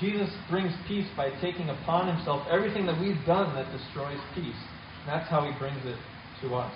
Jesus 0.00 0.30
brings 0.50 0.72
peace 0.86 1.08
by 1.16 1.30
taking 1.40 1.68
upon 1.68 2.14
himself 2.14 2.46
everything 2.50 2.86
that 2.86 3.00
we've 3.00 3.20
done 3.26 3.54
that 3.54 3.70
destroys 3.72 4.20
peace. 4.34 4.60
And 5.02 5.08
that's 5.08 5.28
how 5.28 5.44
he 5.44 5.56
brings 5.58 5.80
it 5.84 5.98
to 6.42 6.54
us. 6.54 6.74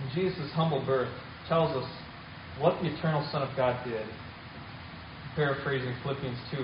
And 0.00 0.10
Jesus' 0.14 0.50
humble 0.52 0.84
birth 0.84 1.12
tells 1.48 1.76
us 1.76 1.88
what 2.60 2.80
the 2.82 2.88
eternal 2.88 3.26
Son 3.32 3.42
of 3.42 3.56
God 3.56 3.84
did. 3.84 4.06
Paraphrasing 5.34 5.94
Philippians 6.02 6.38
2, 6.50 6.56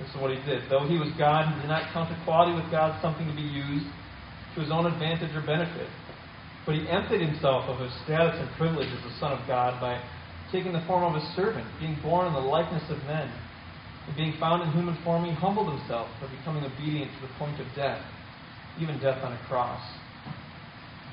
this 0.00 0.08
is 0.10 0.16
what 0.20 0.30
he 0.30 0.40
did. 0.44 0.70
Though 0.70 0.86
he 0.86 0.98
was 0.98 1.08
God, 1.18 1.52
he 1.52 1.60
did 1.60 1.68
not 1.68 1.92
count 1.92 2.12
equality 2.20 2.54
with 2.54 2.70
God 2.70 3.00
something 3.00 3.26
to 3.26 3.34
be 3.34 3.42
used 3.42 3.86
to 4.54 4.60
his 4.60 4.70
own 4.70 4.86
advantage 4.86 5.34
or 5.34 5.40
benefit. 5.44 5.88
But 6.68 6.76
he 6.76 6.86
emptied 6.86 7.24
himself 7.24 7.64
of 7.64 7.80
his 7.80 7.90
status 8.04 8.36
and 8.36 8.50
privilege 8.58 8.92
as 8.92 9.02
the 9.02 9.18
Son 9.18 9.32
of 9.32 9.40
God 9.48 9.80
by 9.80 9.96
taking 10.52 10.74
the 10.74 10.84
form 10.86 11.02
of 11.02 11.16
a 11.16 11.24
servant, 11.34 11.66
being 11.80 11.96
born 12.02 12.26
in 12.26 12.34
the 12.34 12.44
likeness 12.44 12.84
of 12.90 12.98
men. 13.04 13.32
And 14.06 14.14
being 14.14 14.36
found 14.38 14.60
in 14.62 14.72
human 14.72 14.94
form, 15.02 15.24
he 15.24 15.32
humbled 15.32 15.72
himself 15.72 16.08
by 16.20 16.28
becoming 16.28 16.62
obedient 16.64 17.10
to 17.10 17.20
the 17.26 17.32
point 17.38 17.58
of 17.58 17.66
death, 17.74 18.04
even 18.78 19.00
death 19.00 19.24
on 19.24 19.32
a 19.32 19.40
cross. 19.48 19.80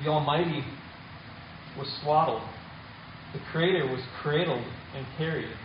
The 0.04 0.10
Almighty 0.10 0.62
was 1.78 1.88
swaddled. 2.02 2.42
The 3.32 3.40
Creator 3.50 3.86
was 3.86 4.04
cradled 4.20 4.64
and 4.94 5.06
carried. 5.16 5.56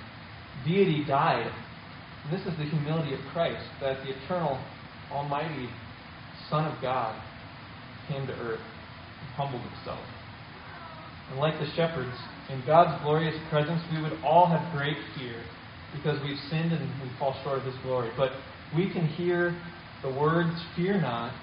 Deity 0.63 1.03
died. 1.03 1.51
And 2.23 2.31
this 2.31 2.47
is 2.47 2.57
the 2.57 2.63
humility 2.63 3.13
of 3.13 3.19
Christ, 3.33 3.67
that 3.81 3.97
the 4.05 4.15
eternal, 4.23 4.57
almighty 5.11 5.67
Son 6.49 6.63
of 6.63 6.81
God 6.81 7.21
came 8.07 8.25
to 8.27 8.33
earth 8.33 8.61
humbled 9.41 9.65
himself. 9.73 10.05
And 11.31 11.39
like 11.39 11.57
the 11.57 11.65
shepherds, 11.73 12.13
in 12.49 12.61
God's 12.65 13.01
glorious 13.01 13.35
presence, 13.49 13.81
we 13.91 14.01
would 14.01 14.13
all 14.23 14.45
have 14.45 14.61
great 14.77 14.97
fear 15.17 15.41
because 15.95 16.21
we've 16.21 16.39
sinned 16.49 16.71
and 16.71 16.85
we 17.01 17.09
fall 17.17 17.33
short 17.43 17.59
of 17.59 17.65
his 17.65 17.75
glory. 17.81 18.11
But 18.15 18.31
we 18.75 18.91
can 18.93 19.07
hear 19.07 19.57
the 20.03 20.13
words, 20.13 20.53
Fear 20.75 21.01
not, 21.01 21.33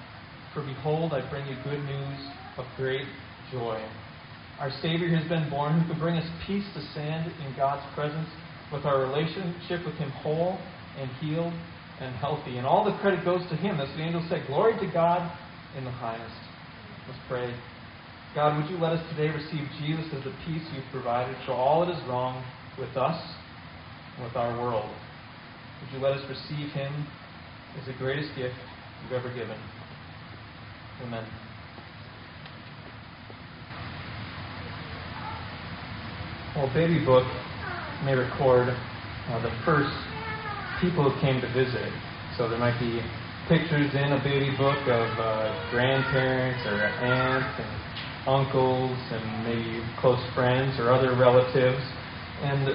for 0.53 0.61
behold, 0.61 1.13
I 1.13 1.27
bring 1.29 1.45
you 1.47 1.55
good 1.63 1.83
news 1.83 2.19
of 2.57 2.65
great 2.77 3.05
joy. 3.51 3.83
Our 4.59 4.71
Savior 4.81 5.09
has 5.15 5.27
been 5.27 5.49
born 5.49 5.79
who 5.79 5.91
can 5.91 5.99
bring 5.99 6.17
us 6.17 6.29
peace 6.45 6.65
to 6.75 6.81
stand 6.91 7.31
in 7.45 7.55
God's 7.55 7.83
presence 7.95 8.29
with 8.71 8.85
our 8.85 9.01
relationship 9.01 9.85
with 9.85 9.95
Him 9.95 10.09
whole 10.21 10.57
and 10.97 11.09
healed 11.21 11.53
and 11.99 12.15
healthy. 12.15 12.57
And 12.57 12.67
all 12.67 12.85
the 12.85 12.97
credit 12.99 13.25
goes 13.25 13.41
to 13.49 13.55
Him. 13.55 13.79
As 13.79 13.89
the 13.95 14.03
angel 14.03 14.25
said, 14.29 14.45
Glory 14.47 14.77
to 14.79 14.91
God 14.91 15.31
in 15.77 15.85
the 15.85 15.91
highest. 15.91 16.35
Let's 17.07 17.19
pray. 17.27 17.53
God, 18.35 18.61
would 18.61 18.69
you 18.69 18.77
let 18.77 18.93
us 18.93 19.03
today 19.09 19.33
receive 19.33 19.65
Jesus 19.79 20.05
as 20.13 20.23
the 20.23 20.33
peace 20.45 20.61
you've 20.75 20.85
provided 20.91 21.35
for 21.47 21.53
all 21.53 21.83
that 21.83 21.89
is 21.89 22.07
wrong 22.07 22.45
with 22.77 22.95
us 22.95 23.19
and 24.15 24.25
with 24.25 24.35
our 24.35 24.55
world? 24.61 24.89
Would 25.81 25.91
you 25.91 25.99
let 25.99 26.13
us 26.13 26.21
receive 26.29 26.69
him 26.71 27.07
as 27.79 27.87
the 27.87 27.93
greatest 27.93 28.29
gift 28.35 28.53
you've 29.01 29.13
ever 29.13 29.33
given? 29.33 29.57
Amen. 31.01 31.25
Well, 36.55 36.71
Baby 36.73 37.03
Book 37.03 37.25
may 38.05 38.13
record 38.13 38.69
uh, 38.69 39.41
the 39.41 39.51
first 39.65 39.95
people 40.81 41.09
who 41.09 41.19
came 41.19 41.41
to 41.41 41.47
visit. 41.53 41.91
So 42.37 42.47
there 42.47 42.59
might 42.59 42.79
be 42.79 43.01
pictures 43.49 43.89
in 43.95 44.13
a 44.13 44.21
baby 44.23 44.55
book 44.55 44.77
of 44.85 45.09
uh, 45.17 45.71
grandparents 45.71 46.61
or 46.67 46.77
aunts 46.77 47.57
and 47.57 47.89
uncles 48.27 48.97
and 49.11 49.23
maybe 49.43 49.83
close 49.99 50.19
friends 50.33 50.79
or 50.79 50.91
other 50.91 51.15
relatives. 51.15 51.81
And 52.41 52.67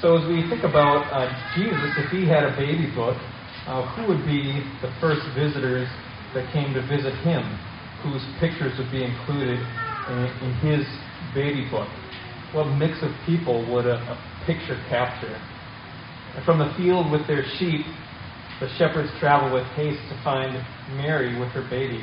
so 0.00 0.16
as 0.16 0.26
we 0.28 0.48
think 0.48 0.64
about 0.64 1.06
uh, 1.12 1.30
Jesus, 1.54 1.94
if 1.98 2.10
he 2.10 2.26
had 2.26 2.44
a 2.44 2.56
baby 2.56 2.90
book, 2.94 3.16
uh, 3.66 3.86
who 3.94 4.08
would 4.08 4.24
be 4.26 4.64
the 4.82 4.90
first 5.00 5.22
visitors 5.38 5.86
that 6.34 6.50
came 6.52 6.74
to 6.74 6.82
visit 6.88 7.14
him, 7.22 7.42
whose 8.02 8.22
pictures 8.40 8.74
would 8.78 8.90
be 8.90 9.04
included 9.04 9.60
in, 10.10 10.18
in 10.42 10.50
his 10.58 10.82
baby 11.34 11.68
book? 11.70 11.88
What 12.52 12.66
mix 12.76 12.98
of 13.02 13.10
people 13.24 13.64
would 13.72 13.86
a, 13.86 13.96
a 13.96 14.16
picture 14.44 14.76
capture? 14.88 15.38
And 16.34 16.44
from 16.44 16.58
the 16.58 16.72
field 16.76 17.10
with 17.12 17.26
their 17.26 17.44
sheep, 17.58 17.86
the 18.60 18.68
shepherds 18.78 19.10
travel 19.20 19.52
with 19.52 19.66
haste 19.74 20.02
to 20.10 20.16
find 20.24 20.54
Mary 20.96 21.38
with 21.38 21.48
her 21.50 21.66
baby. 21.68 22.02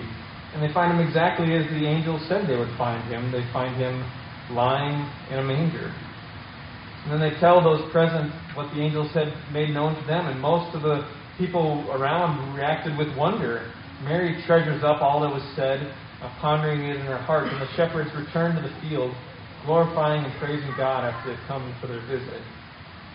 And 0.53 0.63
they 0.63 0.73
find 0.73 0.97
him 0.97 1.05
exactly 1.05 1.53
as 1.55 1.65
the 1.69 1.85
angel 1.85 2.19
said 2.27 2.47
they 2.47 2.57
would 2.57 2.75
find 2.77 3.03
him. 3.11 3.31
They 3.31 3.45
find 3.53 3.75
him 3.75 4.01
lying 4.49 5.05
in 5.29 5.39
a 5.39 5.43
manger. 5.43 5.93
And 7.05 7.13
then 7.13 7.19
they 7.21 7.39
tell 7.39 7.63
those 7.63 7.89
present 7.91 8.33
what 8.55 8.73
the 8.73 8.81
angels 8.81 9.11
had 9.13 9.31
made 9.53 9.69
known 9.69 9.95
to 9.95 10.05
them, 10.07 10.27
and 10.27 10.39
most 10.39 10.75
of 10.75 10.81
the 10.81 11.07
people 11.37 11.85
around 11.91 12.55
reacted 12.55 12.97
with 12.97 13.15
wonder. 13.15 13.71
Mary 14.03 14.41
treasures 14.45 14.83
up 14.83 15.01
all 15.01 15.21
that 15.21 15.31
was 15.31 15.43
said, 15.55 15.93
uh, 16.21 16.29
pondering 16.41 16.81
it 16.81 16.97
in 16.97 17.05
her 17.05 17.17
heart, 17.17 17.47
and 17.47 17.61
the 17.61 17.71
shepherds 17.75 18.09
return 18.15 18.55
to 18.55 18.61
the 18.61 18.73
field, 18.81 19.13
glorifying 19.65 20.25
and 20.25 20.33
praising 20.39 20.71
God 20.77 21.05
after 21.05 21.31
they've 21.31 21.47
come 21.47 21.73
for 21.79 21.87
their 21.87 22.01
visit. 22.07 22.41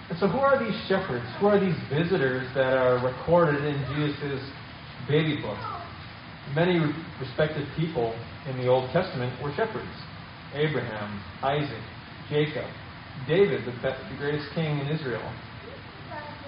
And 0.09 0.19
so, 0.19 0.29
who 0.29 0.39
are 0.39 0.59
these 0.59 0.77
shepherds? 0.89 1.25
Who 1.41 1.47
are 1.47 1.61
these 1.61 1.77
visitors 1.89 2.47
that 2.55 2.77
are 2.77 3.01
recorded 3.05 3.65
in 3.65 3.77
Jesus' 3.97 4.41
baby 5.09 5.41
book? 5.41 5.59
Many 6.53 6.79
respected 7.21 7.67
people 7.77 8.15
in 8.49 8.59
the 8.59 8.69
Old 8.69 8.91
Testament 8.93 9.33
were 9.43 9.53
shepherds. 9.55 9.89
Abraham, 10.55 11.23
Isaac, 11.43 11.83
Jacob, 12.29 12.69
David, 13.27 13.65
the, 13.65 13.73
the 13.73 14.17
greatest 14.19 14.53
king 14.55 14.79
in 14.79 14.89
Israel. 14.89 15.25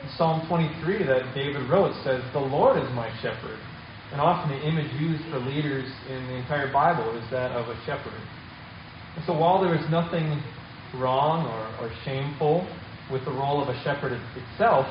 In 0.03 0.09
Psalm 0.17 0.47
23 0.47 1.05
that 1.07 1.35
David 1.35 1.69
wrote 1.71 1.95
says, 2.05 2.23
The 2.33 2.39
Lord 2.39 2.77
is 2.77 2.89
my 2.95 3.11
shepherd. 3.23 3.59
And 4.13 4.21
often 4.21 4.57
the 4.57 4.63
image 4.63 4.93
used 5.01 5.25
for 5.31 5.39
leaders 5.39 5.91
in 6.09 6.27
the 6.29 6.35
entire 6.35 6.73
Bible 6.73 7.17
is 7.19 7.29
that 7.31 7.51
of 7.53 7.69
a 7.69 7.77
shepherd. 7.87 8.21
And 9.17 9.25
so 9.27 9.33
while 9.33 9.61
there 9.61 9.75
is 9.75 9.91
nothing 9.91 10.41
wrong 10.95 11.47
or, 11.47 11.87
or 11.87 11.93
shameful 12.05 12.69
with 13.11 13.25
the 13.25 13.33
role 13.33 13.63
of 13.63 13.69
a 13.69 13.83
shepherd 13.83 14.13
itself, 14.37 14.87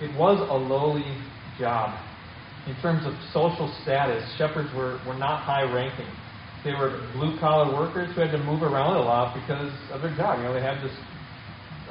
it 0.00 0.14
was 0.16 0.40
a 0.48 0.56
lowly 0.56 1.18
job. 1.58 1.98
In 2.66 2.74
terms 2.80 3.04
of 3.04 3.12
social 3.32 3.68
status, 3.82 4.24
shepherds 4.38 4.72
were, 4.74 5.00
were 5.06 5.18
not 5.18 5.44
high 5.44 5.68
ranking. 5.68 6.08
They 6.64 6.72
were 6.72 6.96
blue 7.12 7.38
collar 7.38 7.68
workers 7.76 8.08
who 8.14 8.22
had 8.22 8.32
to 8.32 8.40
move 8.40 8.62
around 8.62 8.96
a 8.96 9.04
lot 9.04 9.36
because 9.36 9.68
of 9.92 10.00
their 10.00 10.16
job. 10.16 10.38
You 10.40 10.48
know, 10.48 10.54
they 10.54 10.64
had 10.64 10.80
this 10.80 10.96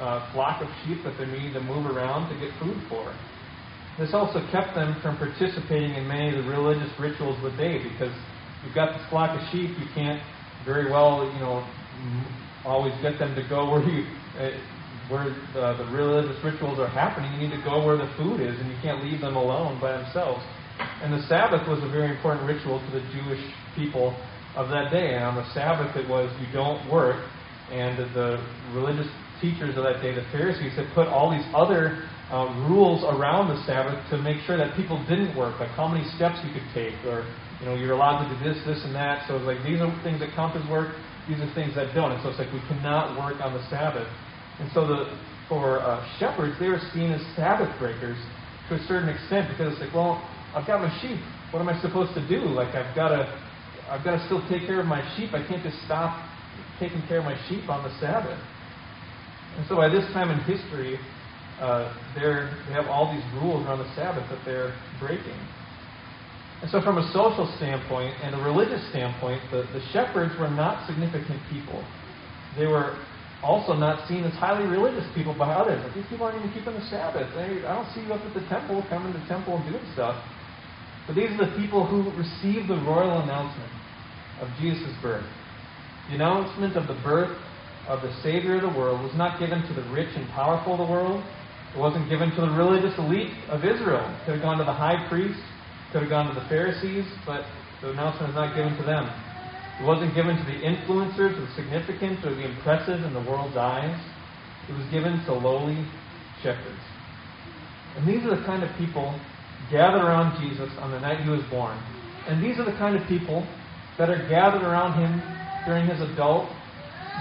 uh, 0.00 0.32
flock 0.34 0.62
of 0.62 0.68
sheep 0.82 0.98
that 1.04 1.14
they 1.14 1.26
needed 1.30 1.54
to 1.54 1.62
move 1.62 1.86
around 1.86 2.26
to 2.26 2.34
get 2.42 2.50
food 2.58 2.74
for. 2.90 3.14
This 3.98 4.10
also 4.12 4.42
kept 4.50 4.74
them 4.74 4.98
from 5.00 5.16
participating 5.16 5.94
in 5.94 6.08
many 6.08 6.34
of 6.34 6.42
the 6.42 6.50
religious 6.50 6.90
rituals 6.98 7.38
of 7.38 7.52
the 7.52 7.56
day 7.56 7.78
because 7.78 8.10
you've 8.66 8.74
got 8.74 8.98
this 8.98 9.06
flock 9.08 9.30
of 9.38 9.42
sheep, 9.54 9.70
you 9.78 9.86
can't 9.94 10.18
very 10.66 10.90
well, 10.90 11.22
you 11.22 11.38
know, 11.38 11.62
always 12.64 12.92
get 13.02 13.18
them 13.22 13.36
to 13.36 13.46
go 13.46 13.70
where 13.70 13.86
you 13.86 14.02
uh, 14.34 14.50
where 15.08 15.28
the, 15.52 15.84
the 15.84 15.86
religious 15.92 16.42
rituals 16.42 16.80
are 16.80 16.88
happening. 16.88 17.30
You 17.34 17.46
need 17.46 17.54
to 17.54 17.62
go 17.62 17.84
where 17.84 17.96
the 17.96 18.10
food 18.16 18.40
is, 18.40 18.58
and 18.58 18.66
you 18.70 18.76
can't 18.82 19.04
leave 19.04 19.20
them 19.20 19.36
alone 19.36 19.78
by 19.78 19.92
themselves. 20.00 20.42
And 21.02 21.12
the 21.12 21.22
Sabbath 21.26 21.66
was 21.68 21.82
a 21.82 21.88
very 21.88 22.10
important 22.10 22.46
ritual 22.46 22.78
to 22.78 22.90
the 22.92 23.02
Jewish 23.12 23.42
people 23.74 24.16
of 24.56 24.68
that 24.70 24.90
day. 24.90 25.14
And 25.14 25.24
on 25.24 25.34
the 25.34 25.46
Sabbath, 25.52 25.96
it 25.96 26.08
was 26.08 26.30
you 26.40 26.46
don't 26.52 26.88
work. 26.90 27.18
And 27.70 27.98
the 28.14 28.38
religious 28.72 29.08
teachers 29.40 29.76
of 29.76 29.84
that 29.84 30.00
day, 30.00 30.14
the 30.14 30.26
Pharisees, 30.30 30.76
had 30.76 30.86
put 30.94 31.08
all 31.08 31.30
these 31.30 31.46
other 31.54 32.06
uh, 32.30 32.48
rules 32.68 33.04
around 33.04 33.48
the 33.48 33.60
Sabbath 33.66 33.98
to 34.10 34.18
make 34.18 34.40
sure 34.46 34.56
that 34.56 34.76
people 34.76 35.00
didn't 35.08 35.36
work, 35.36 35.58
like 35.60 35.70
how 35.76 35.88
many 35.88 36.04
steps 36.16 36.40
you 36.44 36.52
could 36.52 36.66
take, 36.72 36.96
or 37.04 37.26
you 37.60 37.66
know 37.66 37.74
you're 37.74 37.92
allowed 37.92 38.24
to 38.24 38.28
do 38.32 38.36
this, 38.44 38.56
this, 38.64 38.80
and 38.84 38.94
that. 38.94 39.26
So 39.28 39.36
like 39.44 39.60
these 39.64 39.80
are 39.80 39.90
things 40.02 40.20
that 40.20 40.32
count 40.34 40.56
as 40.56 40.64
work. 40.70 40.94
These 41.28 41.40
are 41.40 41.48
things 41.54 41.74
that 41.74 41.94
don't. 41.94 42.12
And 42.12 42.20
so 42.22 42.28
it's 42.30 42.38
like 42.38 42.52
we 42.52 42.60
cannot 42.68 43.16
work 43.16 43.40
on 43.40 43.52
the 43.52 43.64
Sabbath. 43.68 44.08
And 44.60 44.70
so 44.72 44.86
the 44.86 45.16
for 45.48 45.80
uh, 45.80 46.00
shepherds, 46.18 46.56
they 46.58 46.68
were 46.68 46.80
seen 46.92 47.12
as 47.12 47.20
Sabbath 47.36 47.68
breakers 47.78 48.16
to 48.68 48.76
a 48.76 48.82
certain 48.88 49.08
extent 49.08 49.48
because 49.52 49.72
it's 49.72 49.82
like, 49.82 49.92
well, 49.92 50.24
I've 50.54 50.66
got 50.66 50.80
my 50.80 50.90
sheep. 51.02 51.18
What 51.50 51.60
am 51.60 51.68
I 51.68 51.80
supposed 51.82 52.14
to 52.14 52.26
do? 52.28 52.46
Like 52.46 52.74
I've 52.74 52.94
got 52.94 53.08
to, 53.10 53.26
I've 53.90 54.04
got 54.04 54.16
to 54.18 54.24
still 54.26 54.42
take 54.48 54.66
care 54.66 54.80
of 54.80 54.86
my 54.86 55.02
sheep. 55.16 55.34
I 55.34 55.46
can't 55.46 55.62
just 55.62 55.82
stop 55.84 56.14
taking 56.78 57.02
care 57.06 57.18
of 57.18 57.24
my 57.24 57.36
sheep 57.48 57.68
on 57.68 57.82
the 57.82 57.90
Sabbath. 58.00 58.38
And 59.58 59.66
so 59.68 59.76
by 59.76 59.88
this 59.88 60.04
time 60.12 60.30
in 60.30 60.38
history, 60.46 60.98
uh, 61.60 61.94
they 62.14 62.74
have 62.74 62.86
all 62.86 63.14
these 63.14 63.24
rules 63.38 63.64
around 63.66 63.78
the 63.78 63.94
Sabbath 63.94 64.28
that 64.30 64.42
they're 64.44 64.74
breaking. 64.98 65.38
And 66.62 66.70
so, 66.70 66.80
from 66.80 66.98
a 66.98 67.06
social 67.12 67.46
standpoint 67.58 68.14
and 68.22 68.34
a 68.34 68.38
religious 68.38 68.80
standpoint, 68.90 69.42
the, 69.50 69.68
the 69.74 69.82
shepherds 69.92 70.32
were 70.38 70.50
not 70.50 70.86
significant 70.86 71.38
people. 71.50 71.84
They 72.56 72.66
were 72.66 72.96
also 73.42 73.74
not 73.74 74.08
seen 74.08 74.24
as 74.24 74.32
highly 74.34 74.64
religious 74.66 75.04
people 75.14 75.34
by 75.34 75.52
others. 75.52 75.84
Like, 75.84 75.94
these 75.94 76.06
people 76.08 76.26
aren't 76.26 76.38
even 76.40 76.50
keeping 76.54 76.74
the 76.74 76.86
Sabbath. 76.88 77.28
They, 77.34 77.66
I 77.66 77.74
don't 77.74 77.90
see 77.92 78.00
you 78.02 78.14
up 78.14 78.24
at 78.24 78.34
the 78.34 78.48
temple, 78.48 78.82
coming 78.88 79.12
to 79.12 79.18
the 79.18 79.26
temple 79.26 79.60
and 79.60 79.70
doing 79.70 79.84
stuff. 79.92 80.16
But 81.06 81.16
these 81.16 81.30
are 81.30 81.46
the 81.50 81.56
people 81.56 81.86
who 81.86 82.10
received 82.16 82.68
the 82.68 82.80
royal 82.80 83.20
announcement 83.20 83.70
of 84.40 84.48
Jesus' 84.60 84.94
birth. 85.02 85.26
The 86.08 86.16
announcement 86.16 86.76
of 86.76 86.86
the 86.86 87.00
birth 87.02 87.36
of 87.88 88.00
the 88.00 88.12
Savior 88.22 88.56
of 88.56 88.62
the 88.62 88.78
world 88.78 89.02
was 89.02 89.14
not 89.14 89.38
given 89.38 89.60
to 89.68 89.74
the 89.74 89.84
rich 89.92 90.08
and 90.16 90.28
powerful 90.30 90.72
of 90.72 90.78
the 90.80 90.90
world. 90.90 91.22
It 91.74 91.78
wasn't 91.78 92.08
given 92.08 92.30
to 92.30 92.40
the 92.40 92.50
religious 92.50 92.96
elite 92.98 93.32
of 93.48 93.64
Israel. 93.64 94.04
It 94.04 94.24
could 94.24 94.34
have 94.40 94.42
gone 94.42 94.58
to 94.58 94.64
the 94.64 94.72
high 94.72 95.06
priest, 95.08 95.40
could 95.92 96.02
have 96.02 96.10
gone 96.10 96.32
to 96.32 96.40
the 96.40 96.46
Pharisees, 96.48 97.04
but 97.26 97.44
the 97.82 97.90
announcement 97.90 98.32
was 98.32 98.36
not 98.36 98.56
given 98.56 98.76
to 98.76 98.84
them. 98.84 99.04
It 99.80 99.84
wasn't 99.84 100.14
given 100.14 100.36
to 100.36 100.44
the 100.44 100.62
influencers, 100.62 101.34
the 101.34 101.50
significant, 101.56 102.24
or 102.24 102.34
the 102.34 102.46
impressive 102.46 103.02
in 103.02 103.12
the 103.12 103.20
world's 103.20 103.56
eyes. 103.56 103.98
It 104.68 104.72
was 104.72 104.86
given 104.88 105.20
to 105.26 105.34
lowly 105.34 105.84
shepherds. 106.42 106.80
And 107.96 108.06
these 108.06 108.24
are 108.24 108.38
the 108.38 108.44
kind 108.46 108.62
of 108.62 108.70
people 108.78 109.18
gathered 109.70 110.02
around 110.02 110.40
Jesus 110.40 110.70
on 110.78 110.90
the 110.90 111.00
night 111.00 111.22
he 111.22 111.30
was 111.30 111.42
born. 111.50 111.76
And 112.28 112.42
these 112.42 112.58
are 112.58 112.64
the 112.64 112.76
kind 112.78 112.96
of 112.96 113.06
people 113.08 113.46
that 113.98 114.10
are 114.10 114.28
gathered 114.28 114.62
around 114.62 114.98
him 114.98 115.22
during 115.66 115.86
his 115.86 116.00
adult 116.00 116.48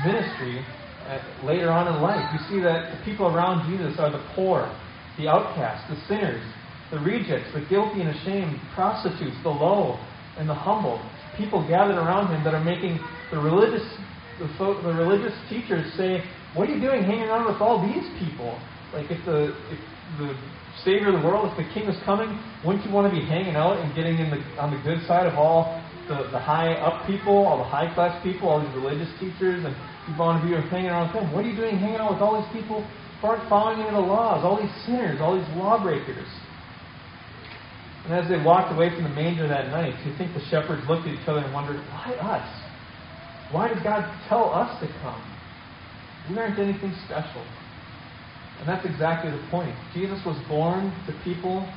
ministry 0.05 0.65
uh, 1.07 1.19
later 1.45 1.69
on 1.69 1.87
in 1.87 2.01
life. 2.01 2.23
You 2.33 2.39
see 2.49 2.63
that 2.63 2.95
the 2.97 2.99
people 3.05 3.27
around 3.27 3.69
Jesus 3.69 3.99
are 3.99 4.11
the 4.11 4.23
poor, 4.35 4.67
the 5.17 5.27
outcasts, 5.27 5.87
the 5.89 5.99
sinners, 6.07 6.41
the 6.91 6.99
rejects, 6.99 7.51
the 7.53 7.65
guilty 7.69 8.01
and 8.01 8.09
ashamed, 8.09 8.59
prostitutes, 8.73 9.35
the 9.43 9.49
low 9.49 9.99
and 10.37 10.49
the 10.49 10.53
humble. 10.53 11.01
People 11.37 11.67
gathered 11.67 11.97
around 11.97 12.33
him 12.33 12.43
that 12.43 12.53
are 12.53 12.63
making 12.63 12.99
the 13.31 13.37
religious 13.37 13.83
the, 14.39 14.47
the 14.81 14.93
religious 14.93 15.33
teachers 15.47 15.85
say, 15.93 16.23
"What 16.55 16.67
are 16.67 16.73
you 16.73 16.81
doing 16.81 17.03
hanging 17.03 17.29
around 17.29 17.45
with 17.45 17.61
all 17.61 17.81
these 17.81 18.03
people? 18.17 18.57
Like 18.93 19.11
if 19.11 19.23
the 19.25 19.53
if 19.69 19.79
the 20.17 20.35
Savior 20.83 21.13
of 21.13 21.21
the 21.21 21.25
world, 21.25 21.49
if 21.49 21.57
the 21.57 21.67
King 21.73 21.87
is 21.89 21.97
coming, 22.03 22.29
wouldn't 22.65 22.85
you 22.85 22.91
want 22.91 23.11
to 23.11 23.13
be 23.13 23.25
hanging 23.25 23.55
out 23.55 23.79
and 23.79 23.93
getting 23.95 24.17
in 24.17 24.29
the 24.29 24.39
on 24.59 24.71
the 24.71 24.81
good 24.83 25.05
side 25.07 25.25
of 25.25 25.37
all 25.37 25.81
the, 26.07 26.29
the 26.31 26.39
high 26.39 26.73
up 26.73 27.07
people, 27.07 27.45
all 27.45 27.57
the 27.57 27.69
high 27.69 27.93
class 27.93 28.13
people, 28.23 28.49
all 28.49 28.59
these 28.59 28.75
religious 28.75 29.09
teachers, 29.19 29.63
and 29.63 29.75
you 30.07 30.13
want 30.19 30.41
to 30.41 30.47
be 30.47 30.53
hanging 30.69 30.91
around 30.91 31.13
with 31.13 31.23
them? 31.23 31.31
What 31.31 31.45
are 31.45 31.49
you 31.49 31.55
doing 31.55 31.77
hanging 31.77 32.01
out 32.01 32.13
with 32.13 32.21
all 32.21 32.35
these 32.41 32.51
people 32.51 32.83
who 33.21 33.27
aren't 33.27 33.47
following 33.47 33.79
any 33.79 33.89
of 33.89 33.95
the 33.95 34.07
laws, 34.07 34.43
all 34.43 34.59
these 34.59 34.73
sinners, 34.85 35.21
all 35.21 35.37
these 35.37 35.47
lawbreakers? 35.55 36.27
And 38.03 38.13
as 38.13 38.27
they 38.27 38.35
walked 38.43 38.73
away 38.75 38.91
from 38.91 39.03
the 39.03 39.15
manger 39.15 39.47
that 39.47 39.71
night, 39.71 39.95
you 40.05 40.11
think 40.17 40.33
the 40.35 40.43
shepherds 40.51 40.83
looked 40.89 41.07
at 41.07 41.13
each 41.15 41.27
other 41.27 41.39
and 41.39 41.53
wondered, 41.53 41.79
why 41.87 42.11
us? 42.19 42.49
Why 43.51 43.71
did 43.71 43.81
God 43.83 44.03
tell 44.27 44.51
us 44.51 44.75
to 44.81 44.87
come? 45.01 45.23
We 46.29 46.37
aren't 46.37 46.59
anything 46.59 46.93
special. 47.05 47.45
And 48.59 48.67
that's 48.67 48.85
exactly 48.85 49.31
the 49.31 49.43
point. 49.49 49.75
Jesus 49.93 50.19
was 50.25 50.37
born 50.47 50.93
to 51.07 51.11
people, 51.23 51.67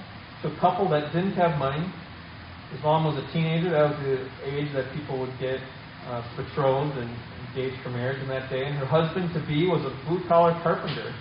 to 0.43 0.53
a 0.53 0.57
couple 0.61 0.89
that 0.91 1.13
didn't 1.13 1.35
have 1.35 1.59
money. 1.59 1.85
His 2.71 2.83
mom 2.83 3.05
was 3.05 3.17
a 3.17 3.27
teenager. 3.33 3.71
That 3.71 3.91
was 3.91 3.99
the 4.03 4.19
age 4.47 4.73
that 4.75 4.93
people 4.95 5.19
would 5.19 5.35
get 5.39 5.59
uh, 6.07 6.23
betrothed 6.37 6.99
and 6.99 7.11
engaged 7.49 7.83
for 7.83 7.91
marriage 7.91 8.21
in 8.23 8.29
that 8.29 8.51
day. 8.51 8.65
And 8.67 8.77
her 8.77 8.87
husband 8.87 9.35
to 9.35 9.41
be 9.47 9.67
was 9.67 9.83
a 9.83 9.95
blue 10.07 10.23
collar 10.29 10.53
carpenter. 10.63 11.15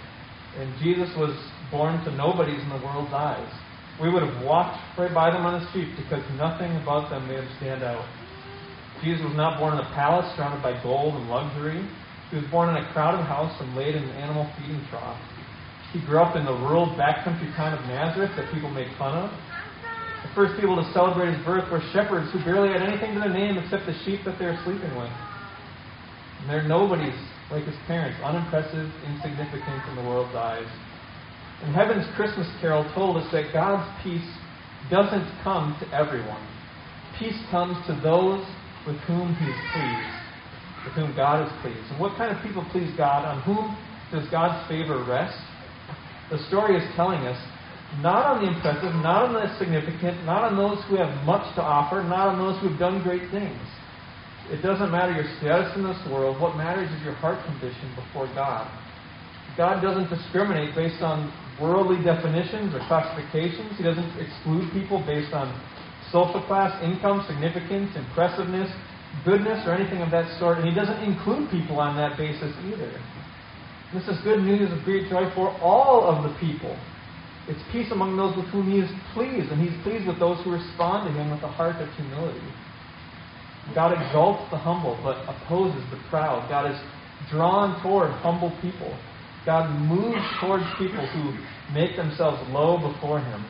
And 0.58 0.70
Jesus 0.82 1.10
was 1.18 1.34
born 1.72 2.04
to 2.06 2.12
nobodies 2.12 2.62
in 2.62 2.70
the 2.70 2.82
world's 2.84 3.14
eyes. 3.14 3.50
We 4.02 4.12
would 4.12 4.24
have 4.24 4.44
walked 4.44 4.78
right 5.00 5.14
by 5.14 5.32
them 5.32 5.46
on 5.46 5.60
the 5.60 5.66
street 5.72 5.96
because 5.96 6.24
nothing 6.36 6.76
about 6.84 7.10
them 7.10 7.28
made 7.28 7.40
them 7.40 7.50
stand 7.58 7.84
out. 7.84 8.04
Jesus 9.04 9.24
was 9.24 9.36
not 9.36 9.60
born 9.60 9.74
in 9.74 9.80
a 9.80 9.90
palace 9.96 10.28
surrounded 10.36 10.62
by 10.62 10.76
gold 10.84 11.16
and 11.16 11.30
luxury. 11.30 11.84
He 12.32 12.38
was 12.38 12.46
born 12.52 12.70
in 12.70 12.76
a 12.76 12.86
crowded 12.92 13.24
house 13.24 13.54
and 13.62 13.76
laid 13.76 13.96
in 13.96 14.04
an 14.04 14.16
animal 14.18 14.50
feeding 14.58 14.84
trough. 14.90 15.20
He 15.94 16.02
grew 16.06 16.20
up 16.20 16.36
in 16.36 16.46
the 16.46 16.54
rural 16.54 16.88
backcountry 16.98 17.56
town 17.56 17.74
of 17.74 17.84
Nazareth 17.86 18.32
that 18.36 18.52
people 18.54 18.70
make 18.70 18.88
fun 18.98 19.16
of. 19.16 19.32
The 20.24 20.32
first 20.34 20.60
people 20.60 20.76
to 20.76 20.86
celebrate 20.92 21.34
his 21.34 21.46
birth 21.46 21.70
were 21.72 21.82
shepherds 21.94 22.32
who 22.34 22.44
barely 22.44 22.74
had 22.74 22.82
anything 22.82 23.14
to 23.14 23.20
their 23.20 23.32
name 23.32 23.58
except 23.58 23.86
the 23.86 23.96
sheep 24.04 24.26
that 24.26 24.40
they 24.40 24.46
were 24.46 24.60
sleeping 24.66 24.92
with. 24.98 25.14
And 26.42 26.50
they're 26.50 26.68
nobodies 26.68 27.16
like 27.52 27.64
his 27.64 27.78
parents, 27.88 28.18
unimpressive, 28.24 28.90
insignificant 29.06 29.82
in 29.90 29.96
the 29.96 30.04
world's 30.04 30.36
eyes. 30.36 30.68
And 31.64 31.74
Heaven's 31.74 32.06
Christmas 32.16 32.50
carol 32.60 32.84
told 32.94 33.18
us 33.18 33.32
that 33.32 33.54
God's 33.54 33.88
peace 34.04 34.28
doesn't 34.90 35.26
come 35.44 35.78
to 35.80 35.86
everyone. 35.96 36.42
Peace 37.18 37.38
comes 37.50 37.78
to 37.88 37.96
those 38.04 38.44
with 38.86 38.98
whom 39.08 39.34
he 39.36 39.46
is 39.46 39.62
pleased, 39.72 40.14
with 40.86 40.94
whom 40.94 41.16
God 41.16 41.48
is 41.48 41.54
pleased. 41.62 41.86
And 41.92 42.00
what 42.00 42.18
kind 42.18 42.36
of 42.36 42.44
people 42.44 42.66
please 42.72 42.92
God? 42.98 43.26
On 43.26 43.42
whom 43.42 43.78
does 44.12 44.30
God's 44.30 44.68
favor 44.68 45.06
rest? 45.08 45.38
The 46.30 46.40
story 46.48 46.78
is 46.78 46.84
telling 46.96 47.22
us 47.28 47.38
not 48.02 48.26
on 48.26 48.44
the 48.44 48.50
impressive, 48.50 48.96
not 49.06 49.30
on 49.30 49.34
the 49.34 49.46
significant, 49.58 50.26
not 50.26 50.44
on 50.44 50.58
those 50.58 50.84
who 50.90 50.98
have 50.98 51.14
much 51.24 51.46
to 51.56 51.62
offer, 51.62 52.02
not 52.02 52.34
on 52.34 52.38
those 52.42 52.60
who 52.62 52.70
have 52.70 52.80
done 52.80 53.04
great 53.04 53.30
things. 53.32 53.62
It 54.50 54.62
doesn't 54.62 54.92
matter 54.92 55.14
your 55.14 55.30
status 55.42 55.74
in 55.78 55.84
this 55.84 55.98
world. 56.10 56.42
What 56.42 56.58
matters 56.58 56.90
is 56.92 57.02
your 57.02 57.18
heart 57.18 57.42
condition 57.46 57.94
before 57.96 58.28
God. 58.34 58.70
God 59.58 59.82
doesn't 59.82 60.10
discriminate 60.10 60.76
based 60.76 61.02
on 61.02 61.32
worldly 61.62 62.04
definitions 62.04 62.74
or 62.76 62.82
classifications. 62.86 63.78
He 63.78 63.84
doesn't 63.84 64.12
exclude 64.20 64.70
people 64.74 65.02
based 65.08 65.34
on 65.34 65.50
social 66.12 66.44
class, 66.46 66.76
income, 66.84 67.24
significance, 67.26 67.96
impressiveness, 67.96 68.70
goodness, 69.24 69.66
or 69.66 69.74
anything 69.74 70.02
of 70.02 70.12
that 70.12 70.28
sort. 70.38 70.60
And 70.60 70.68
He 70.68 70.76
doesn't 70.76 71.02
include 71.02 71.50
people 71.50 71.80
on 71.80 71.96
that 71.98 72.18
basis 72.18 72.54
either. 72.68 72.92
This 73.96 74.12
is 74.12 74.20
good 74.26 74.44
news 74.44 74.68
of 74.76 74.84
great 74.84 75.10
joy 75.10 75.32
for 75.34 75.56
all 75.64 76.04
of 76.04 76.28
the 76.28 76.38
people. 76.38 76.76
It's 77.48 77.62
peace 77.72 77.88
among 77.96 78.18
those 78.18 78.36
with 78.36 78.48
whom 78.48 78.68
he 78.70 78.84
is 78.84 78.92
pleased, 79.14 79.48
and 79.56 79.62
he's 79.62 79.72
pleased 79.88 80.06
with 80.06 80.20
those 80.20 80.44
who 80.44 80.52
respond 80.52 81.08
to 81.08 81.14
him 81.16 81.32
with 81.32 81.40
a 81.44 81.48
heart 81.48 81.78
of 81.80 81.88
humility. 81.96 82.44
God 83.74 83.94
exalts 83.94 84.52
the 84.52 84.58
humble 84.58 85.00
but 85.00 85.24
opposes 85.32 85.80
the 85.92 86.00
proud. 86.10 86.44
God 86.50 86.70
is 86.70 86.78
drawn 87.32 87.82
toward 87.82 88.12
humble 88.20 88.52
people. 88.62 88.92
God 89.46 89.72
moves 89.88 90.28
towards 90.42 90.66
people 90.78 91.08
who 91.16 91.32
make 91.72 91.96
themselves 91.96 92.44
low 92.52 92.76
before 92.76 93.22
Him, 93.22 93.46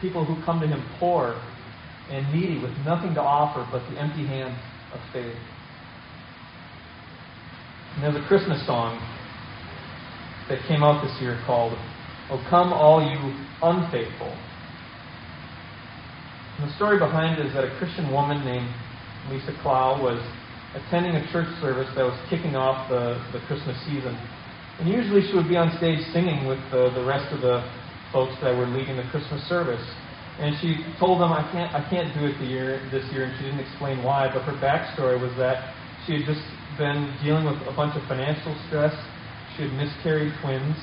people 0.00 0.24
who 0.24 0.42
come 0.44 0.58
to 0.60 0.66
Him 0.66 0.82
poor 0.98 1.40
and 2.10 2.26
needy 2.34 2.58
with 2.58 2.72
nothing 2.84 3.14
to 3.14 3.22
offer 3.22 3.68
but 3.70 3.88
the 3.92 4.00
empty 4.00 4.26
hands 4.26 4.58
of 4.92 5.00
faith. 5.12 5.36
And 7.94 8.02
there's 8.02 8.16
a 8.16 8.26
Christmas 8.26 8.66
song 8.66 8.98
that 10.50 10.58
came 10.66 10.82
out 10.82 11.00
this 11.02 11.14
year 11.22 11.40
called, 11.46 11.72
Oh 12.28 12.42
Come 12.50 12.72
All 12.74 13.00
You 13.00 13.16
Unfaithful. 13.62 14.34
And 16.58 16.68
the 16.68 16.74
story 16.76 16.98
behind 16.98 17.38
it 17.38 17.46
is 17.46 17.54
that 17.54 17.64
a 17.64 17.72
Christian 17.78 18.12
woman 18.12 18.44
named 18.44 18.68
Lisa 19.30 19.56
Clow 19.62 20.02
was 20.02 20.20
attending 20.74 21.16
a 21.16 21.24
church 21.32 21.48
service 21.62 21.88
that 21.96 22.04
was 22.04 22.18
kicking 22.28 22.54
off 22.54 22.90
the, 22.90 23.16
the 23.32 23.40
Christmas 23.46 23.78
season. 23.86 24.12
And 24.78 24.88
usually 24.88 25.22
she 25.24 25.34
would 25.34 25.48
be 25.48 25.56
on 25.56 25.72
stage 25.78 26.00
singing 26.12 26.46
with 26.46 26.60
the, 26.70 26.90
the 26.94 27.04
rest 27.04 27.32
of 27.32 27.40
the 27.40 27.64
folks 28.12 28.34
that 28.42 28.52
were 28.52 28.66
leading 28.66 28.96
the 28.96 29.06
Christmas 29.10 29.40
service. 29.48 29.82
And 30.38 30.56
she 30.60 30.84
told 30.98 31.20
them, 31.20 31.32
I 31.32 31.44
can't, 31.52 31.68
I 31.74 31.84
can't 31.90 32.12
do 32.16 32.24
it 32.26 32.38
the 32.38 32.48
year, 32.48 32.80
this 32.90 33.04
year, 33.12 33.28
and 33.28 33.32
she 33.36 33.44
didn't 33.44 33.60
explain 33.60 34.02
why, 34.02 34.30
but 34.32 34.42
her 34.48 34.56
backstory 34.56 35.20
was 35.20 35.32
that 35.36 35.74
she 36.06 36.16
had 36.16 36.24
just 36.24 36.40
been 36.78 37.12
dealing 37.22 37.44
with 37.44 37.60
a 37.68 37.74
bunch 37.76 37.92
of 37.92 38.02
financial 38.08 38.56
stress. 38.68 38.94
She 39.56 39.66
had 39.66 39.72
miscarried 39.74 40.32
twins, 40.42 40.76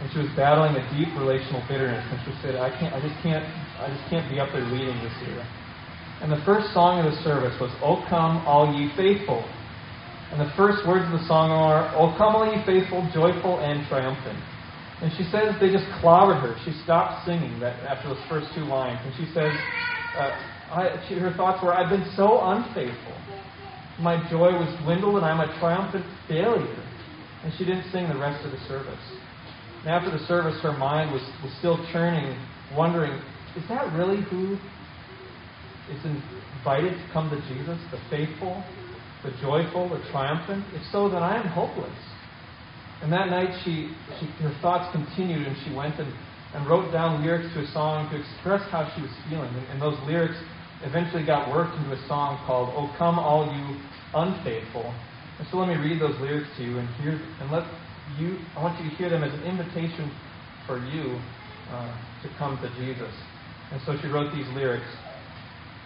and 0.00 0.08
she 0.12 0.18
was 0.20 0.30
battling 0.36 0.76
a 0.76 0.84
deep 0.96 1.12
relational 1.16 1.60
bitterness. 1.68 2.04
And 2.08 2.18
she 2.24 2.32
said, 2.40 2.56
I 2.56 2.72
can't, 2.76 2.92
I 2.92 3.00
just 3.00 3.16
can't, 3.22 3.44
I 3.80 3.88
just 3.88 4.04
can't 4.08 4.26
be 4.28 4.40
up 4.40 4.52
there 4.52 4.64
leading 4.64 4.96
this 5.04 5.16
year. 5.24 5.40
And 6.20 6.28
the 6.28 6.40
first 6.44 6.72
song 6.76 7.00
of 7.00 7.08
the 7.08 7.16
service 7.24 7.56
was, 7.60 7.72
O 7.80 8.04
come, 8.08 8.44
all 8.44 8.68
ye 8.76 8.92
faithful. 8.92 9.40
And 10.30 10.38
the 10.38 10.52
first 10.54 10.86
words 10.86 11.08
of 11.08 11.16
the 11.16 11.26
song 11.26 11.50
are, 11.50 11.90
O 11.96 12.12
come, 12.20 12.36
all 12.36 12.44
ye 12.44 12.60
faithful, 12.68 13.02
joyful 13.12 13.58
and 13.64 13.88
triumphant. 13.88 14.38
And 15.00 15.08
she 15.16 15.24
says 15.32 15.56
they 15.58 15.72
just 15.72 15.88
clobbered 16.04 16.44
her. 16.44 16.60
She 16.68 16.76
stopped 16.84 17.24
singing 17.24 17.58
that 17.64 17.80
after 17.88 18.12
those 18.12 18.20
first 18.28 18.52
two 18.52 18.68
lines. 18.68 19.00
And 19.00 19.16
she 19.16 19.24
says, 19.32 19.48
uh, 20.20 20.36
I, 20.76 21.00
she, 21.08 21.16
her 21.16 21.32
thoughts 21.32 21.64
were, 21.64 21.72
I've 21.72 21.88
been 21.88 22.04
so 22.14 22.44
unfaithful. 22.44 23.16
My 23.98 24.20
joy 24.28 24.52
was 24.60 24.68
dwindled 24.84 25.16
and 25.16 25.24
I'm 25.24 25.40
a 25.40 25.48
triumphant 25.58 26.04
failure. 26.28 26.84
And 27.44 27.52
she 27.56 27.64
didn't 27.64 27.90
sing 27.90 28.08
the 28.08 28.18
rest 28.18 28.44
of 28.44 28.52
the 28.52 28.60
service. 28.68 29.00
And 29.80 29.88
after 29.88 30.10
the 30.10 30.24
service, 30.26 30.60
her 30.62 30.76
mind 30.76 31.12
was, 31.12 31.22
was 31.42 31.52
still 31.58 31.78
churning, 31.92 32.36
wondering, 32.76 33.12
is 33.56 33.64
that 33.68 33.92
really 33.94 34.22
who 34.28 34.58
is 35.90 36.04
invited 36.04 36.92
to 36.92 37.06
come 37.12 37.30
to 37.30 37.40
Jesus? 37.48 37.78
The 37.90 37.98
faithful, 38.10 38.62
the 39.24 39.32
joyful, 39.40 39.88
the 39.88 40.04
triumphant? 40.10 40.64
If 40.74 40.82
so, 40.92 41.08
then 41.08 41.22
I 41.22 41.40
am 41.40 41.48
hopeless. 41.48 41.96
And 43.02 43.10
that 43.12 43.30
night, 43.30 43.48
she, 43.64 43.90
she, 44.20 44.26
her 44.44 44.54
thoughts 44.60 44.92
continued, 44.92 45.46
and 45.46 45.56
she 45.64 45.74
went 45.74 45.98
and, 45.98 46.12
and 46.52 46.68
wrote 46.68 46.92
down 46.92 47.24
lyrics 47.24 47.48
to 47.54 47.60
a 47.64 47.66
song 47.72 48.10
to 48.10 48.20
express 48.20 48.60
how 48.70 48.92
she 48.94 49.00
was 49.00 49.10
feeling. 49.28 49.48
And, 49.48 49.66
and 49.72 49.82
those 49.82 49.96
lyrics 50.04 50.36
eventually 50.84 51.24
got 51.24 51.50
worked 51.50 51.74
into 51.76 51.92
a 51.92 52.06
song 52.06 52.44
called 52.46 52.68
"Oh 52.76 52.94
Come 52.98 53.18
All 53.18 53.48
You 53.48 53.80
Unfaithful." 54.12 54.92
And 55.40 55.48
so 55.50 55.56
let 55.56 55.68
me 55.68 55.76
read 55.80 56.00
those 56.00 56.20
lyrics 56.20 56.48
to 56.58 56.62
you, 56.62 56.78
and 56.78 56.86
hear, 57.00 57.16
and 57.40 57.50
let 57.50 57.64
you. 58.20 58.36
I 58.54 58.62
want 58.62 58.76
you 58.76 58.90
to 58.90 58.96
hear 58.96 59.08
them 59.08 59.24
as 59.24 59.32
an 59.32 59.42
invitation 59.48 60.12
for 60.66 60.84
you 60.84 61.16
uh, 61.72 61.96
to 62.22 62.28
come 62.36 62.60
to 62.60 62.68
Jesus. 62.76 63.08
And 63.72 63.80
so 63.86 63.96
she 64.02 64.08
wrote 64.08 64.34
these 64.36 64.46
lyrics. 64.54 64.86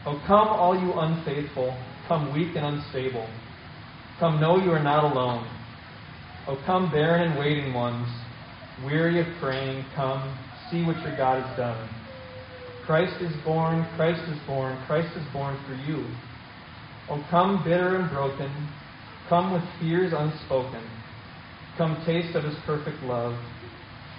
Oh, 0.06 0.20
come, 0.26 0.48
all 0.48 0.74
you 0.74 0.92
unfaithful, 0.92 1.70
come 2.08 2.34
weak 2.34 2.56
and 2.56 2.66
unstable. 2.66 3.28
Come, 4.18 4.40
know 4.40 4.58
you 4.58 4.72
are 4.72 4.82
not 4.82 5.04
alone. 5.04 5.46
Oh, 6.48 6.60
come, 6.66 6.90
barren 6.90 7.30
and 7.30 7.38
waiting 7.38 7.72
ones, 7.72 8.08
weary 8.84 9.20
of 9.20 9.26
praying, 9.40 9.84
come, 9.94 10.36
see 10.70 10.82
what 10.84 10.98
your 11.00 11.16
God 11.16 11.46
has 11.46 11.56
done. 11.56 11.88
Christ 12.86 13.22
is 13.22 13.32
born, 13.44 13.86
Christ 13.96 14.20
is 14.28 14.38
born, 14.46 14.82
Christ 14.86 15.16
is 15.16 15.24
born 15.32 15.56
for 15.66 15.74
you. 15.88 16.04
Oh, 17.08 17.24
come, 17.30 17.62
bitter 17.64 17.96
and 17.96 18.10
broken, 18.10 18.50
come 19.34 19.52
with 19.52 19.64
fears 19.80 20.12
unspoken. 20.16 20.80
Come, 21.76 22.00
taste 22.06 22.36
of 22.36 22.44
his 22.44 22.54
perfect 22.64 23.02
love. 23.02 23.34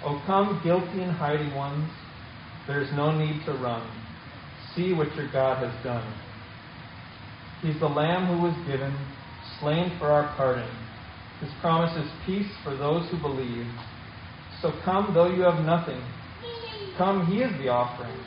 Oh, 0.04 0.22
come, 0.26 0.60
guilty 0.62 1.00
and 1.00 1.10
hiding 1.10 1.54
ones, 1.54 1.90
there 2.66 2.82
is 2.82 2.90
no 2.92 3.16
need 3.16 3.42
to 3.46 3.52
run. 3.52 3.88
See 4.74 4.92
what 4.92 5.14
your 5.16 5.32
God 5.32 5.64
has 5.64 5.72
done. 5.82 6.04
He's 7.62 7.80
the 7.80 7.86
Lamb 7.86 8.26
who 8.26 8.42
was 8.42 8.54
given, 8.66 8.92
slain 9.58 9.96
for 9.98 10.12
our 10.12 10.36
pardon. 10.36 10.68
His 11.40 11.48
promise 11.62 11.96
is 11.96 12.12
peace 12.26 12.52
for 12.62 12.76
those 12.76 13.10
who 13.10 13.18
believe. 13.18 13.66
So 14.60 14.70
come, 14.84 15.14
though 15.14 15.32
you 15.34 15.40
have 15.40 15.64
nothing. 15.64 16.02
Come, 16.98 17.24
He 17.24 17.38
is 17.38 17.52
the 17.56 17.68
offering. 17.68 18.20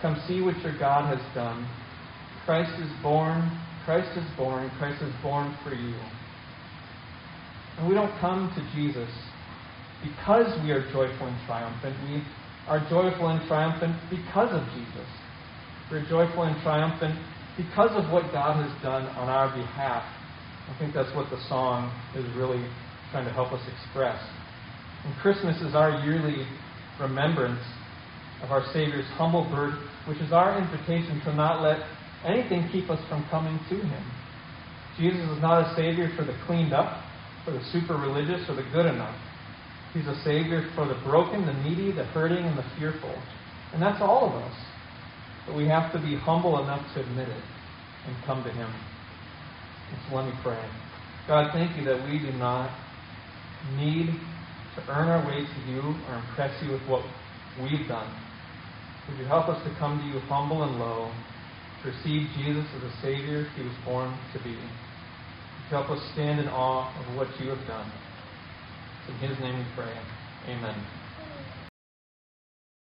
Come 0.00 0.16
see 0.26 0.40
what 0.40 0.58
your 0.62 0.78
God 0.78 1.14
has 1.14 1.34
done. 1.34 1.68
Christ 2.46 2.72
is 2.80 2.90
born. 3.02 3.52
Christ 3.84 4.16
is 4.16 4.24
born. 4.38 4.70
Christ 4.78 5.02
is 5.02 5.12
born 5.22 5.54
for 5.62 5.74
you. 5.74 5.94
And 7.78 7.88
we 7.88 7.94
don't 7.94 8.12
come 8.20 8.52
to 8.54 8.62
Jesus 8.74 9.10
because 10.02 10.52
we 10.62 10.70
are 10.72 10.82
joyful 10.92 11.26
and 11.26 11.38
triumphant. 11.46 11.96
We 12.08 12.22
are 12.68 12.80
joyful 12.90 13.28
and 13.28 13.46
triumphant 13.48 13.96
because 14.10 14.50
of 14.52 14.62
Jesus. 14.74 15.08
We're 15.90 16.06
joyful 16.08 16.44
and 16.44 16.60
triumphant 16.62 17.18
because 17.56 17.90
of 17.92 18.10
what 18.10 18.32
God 18.32 18.64
has 18.64 18.82
done 18.82 19.04
on 19.16 19.28
our 19.28 19.54
behalf 19.54 20.04
I 20.68 20.78
think 20.78 20.94
that's 20.94 21.14
what 21.14 21.28
the 21.30 21.40
song 21.48 21.90
is 22.14 22.24
really 22.36 22.64
trying 23.10 23.26
to 23.26 23.32
help 23.32 23.52
us 23.52 23.60
express. 23.66 24.18
And 25.04 25.14
Christmas 25.20 25.60
is 25.60 25.74
our 25.74 26.00
yearly 26.04 26.46
remembrance 27.00 27.62
of 28.42 28.50
our 28.50 28.64
Savior's 28.72 29.06
humble 29.18 29.44
birth, 29.50 29.76
which 30.06 30.18
is 30.18 30.32
our 30.32 30.58
invitation 30.58 31.20
to 31.24 31.34
not 31.34 31.62
let 31.62 31.78
anything 32.24 32.68
keep 32.70 32.90
us 32.90 33.00
from 33.08 33.26
coming 33.28 33.58
to 33.68 33.76
Him. 33.76 34.04
Jesus 34.96 35.28
is 35.28 35.42
not 35.42 35.66
a 35.66 35.74
Savior 35.74 36.10
for 36.16 36.24
the 36.24 36.36
cleaned 36.46 36.72
up, 36.72 37.01
for 37.44 37.50
the 37.52 37.62
super 37.72 37.94
religious, 37.94 38.48
or 38.48 38.56
the 38.56 38.66
good 38.72 38.86
enough. 38.86 39.16
He's 39.92 40.06
a 40.06 40.16
Savior 40.24 40.70
for 40.74 40.86
the 40.86 40.98
broken, 41.04 41.44
the 41.44 41.52
needy, 41.52 41.92
the 41.92 42.04
hurting, 42.04 42.44
and 42.44 42.56
the 42.56 42.64
fearful. 42.78 43.14
And 43.72 43.82
that's 43.82 44.00
all 44.00 44.28
of 44.28 44.34
us. 44.42 44.56
But 45.46 45.56
we 45.56 45.66
have 45.66 45.92
to 45.92 45.98
be 45.98 46.16
humble 46.16 46.62
enough 46.62 46.82
to 46.94 47.00
admit 47.00 47.28
it 47.28 47.44
and 48.06 48.16
come 48.24 48.42
to 48.44 48.50
Him. 48.50 48.72
So 50.08 50.16
let 50.16 50.26
me 50.26 50.32
pray. 50.42 50.62
God, 51.28 51.50
thank 51.52 51.76
you 51.76 51.84
that 51.84 52.08
we 52.08 52.18
do 52.18 52.32
not 52.38 52.70
need 53.76 54.06
to 54.76 54.82
earn 54.88 55.08
our 55.08 55.26
way 55.26 55.44
to 55.44 55.70
you 55.70 55.94
or 56.08 56.16
impress 56.16 56.50
you 56.62 56.72
with 56.72 56.82
what 56.88 57.04
we've 57.60 57.86
done. 57.86 58.08
Would 59.08 59.18
you 59.18 59.24
help 59.26 59.48
us 59.48 59.62
to 59.64 59.74
come 59.78 59.98
to 59.98 60.04
you 60.06 60.20
humble 60.26 60.62
and 60.62 60.78
low, 60.78 61.12
to 61.82 61.90
receive 61.90 62.28
Jesus 62.36 62.64
as 62.76 62.82
a 62.82 62.92
Savior 63.02 63.46
he 63.56 63.62
was 63.62 63.76
born 63.84 64.16
to 64.32 64.42
be? 64.42 64.56
Help 65.72 65.88
us 65.88 66.00
stand 66.12 66.38
in 66.38 66.48
awe 66.48 66.92
of 67.00 67.16
what 67.16 67.28
you 67.40 67.48
have 67.48 67.66
done? 67.66 67.90
In 69.08 69.14
his 69.26 69.38
name 69.40 69.56
we 69.56 69.64
pray. 69.74 69.96
Amen. 70.46 70.76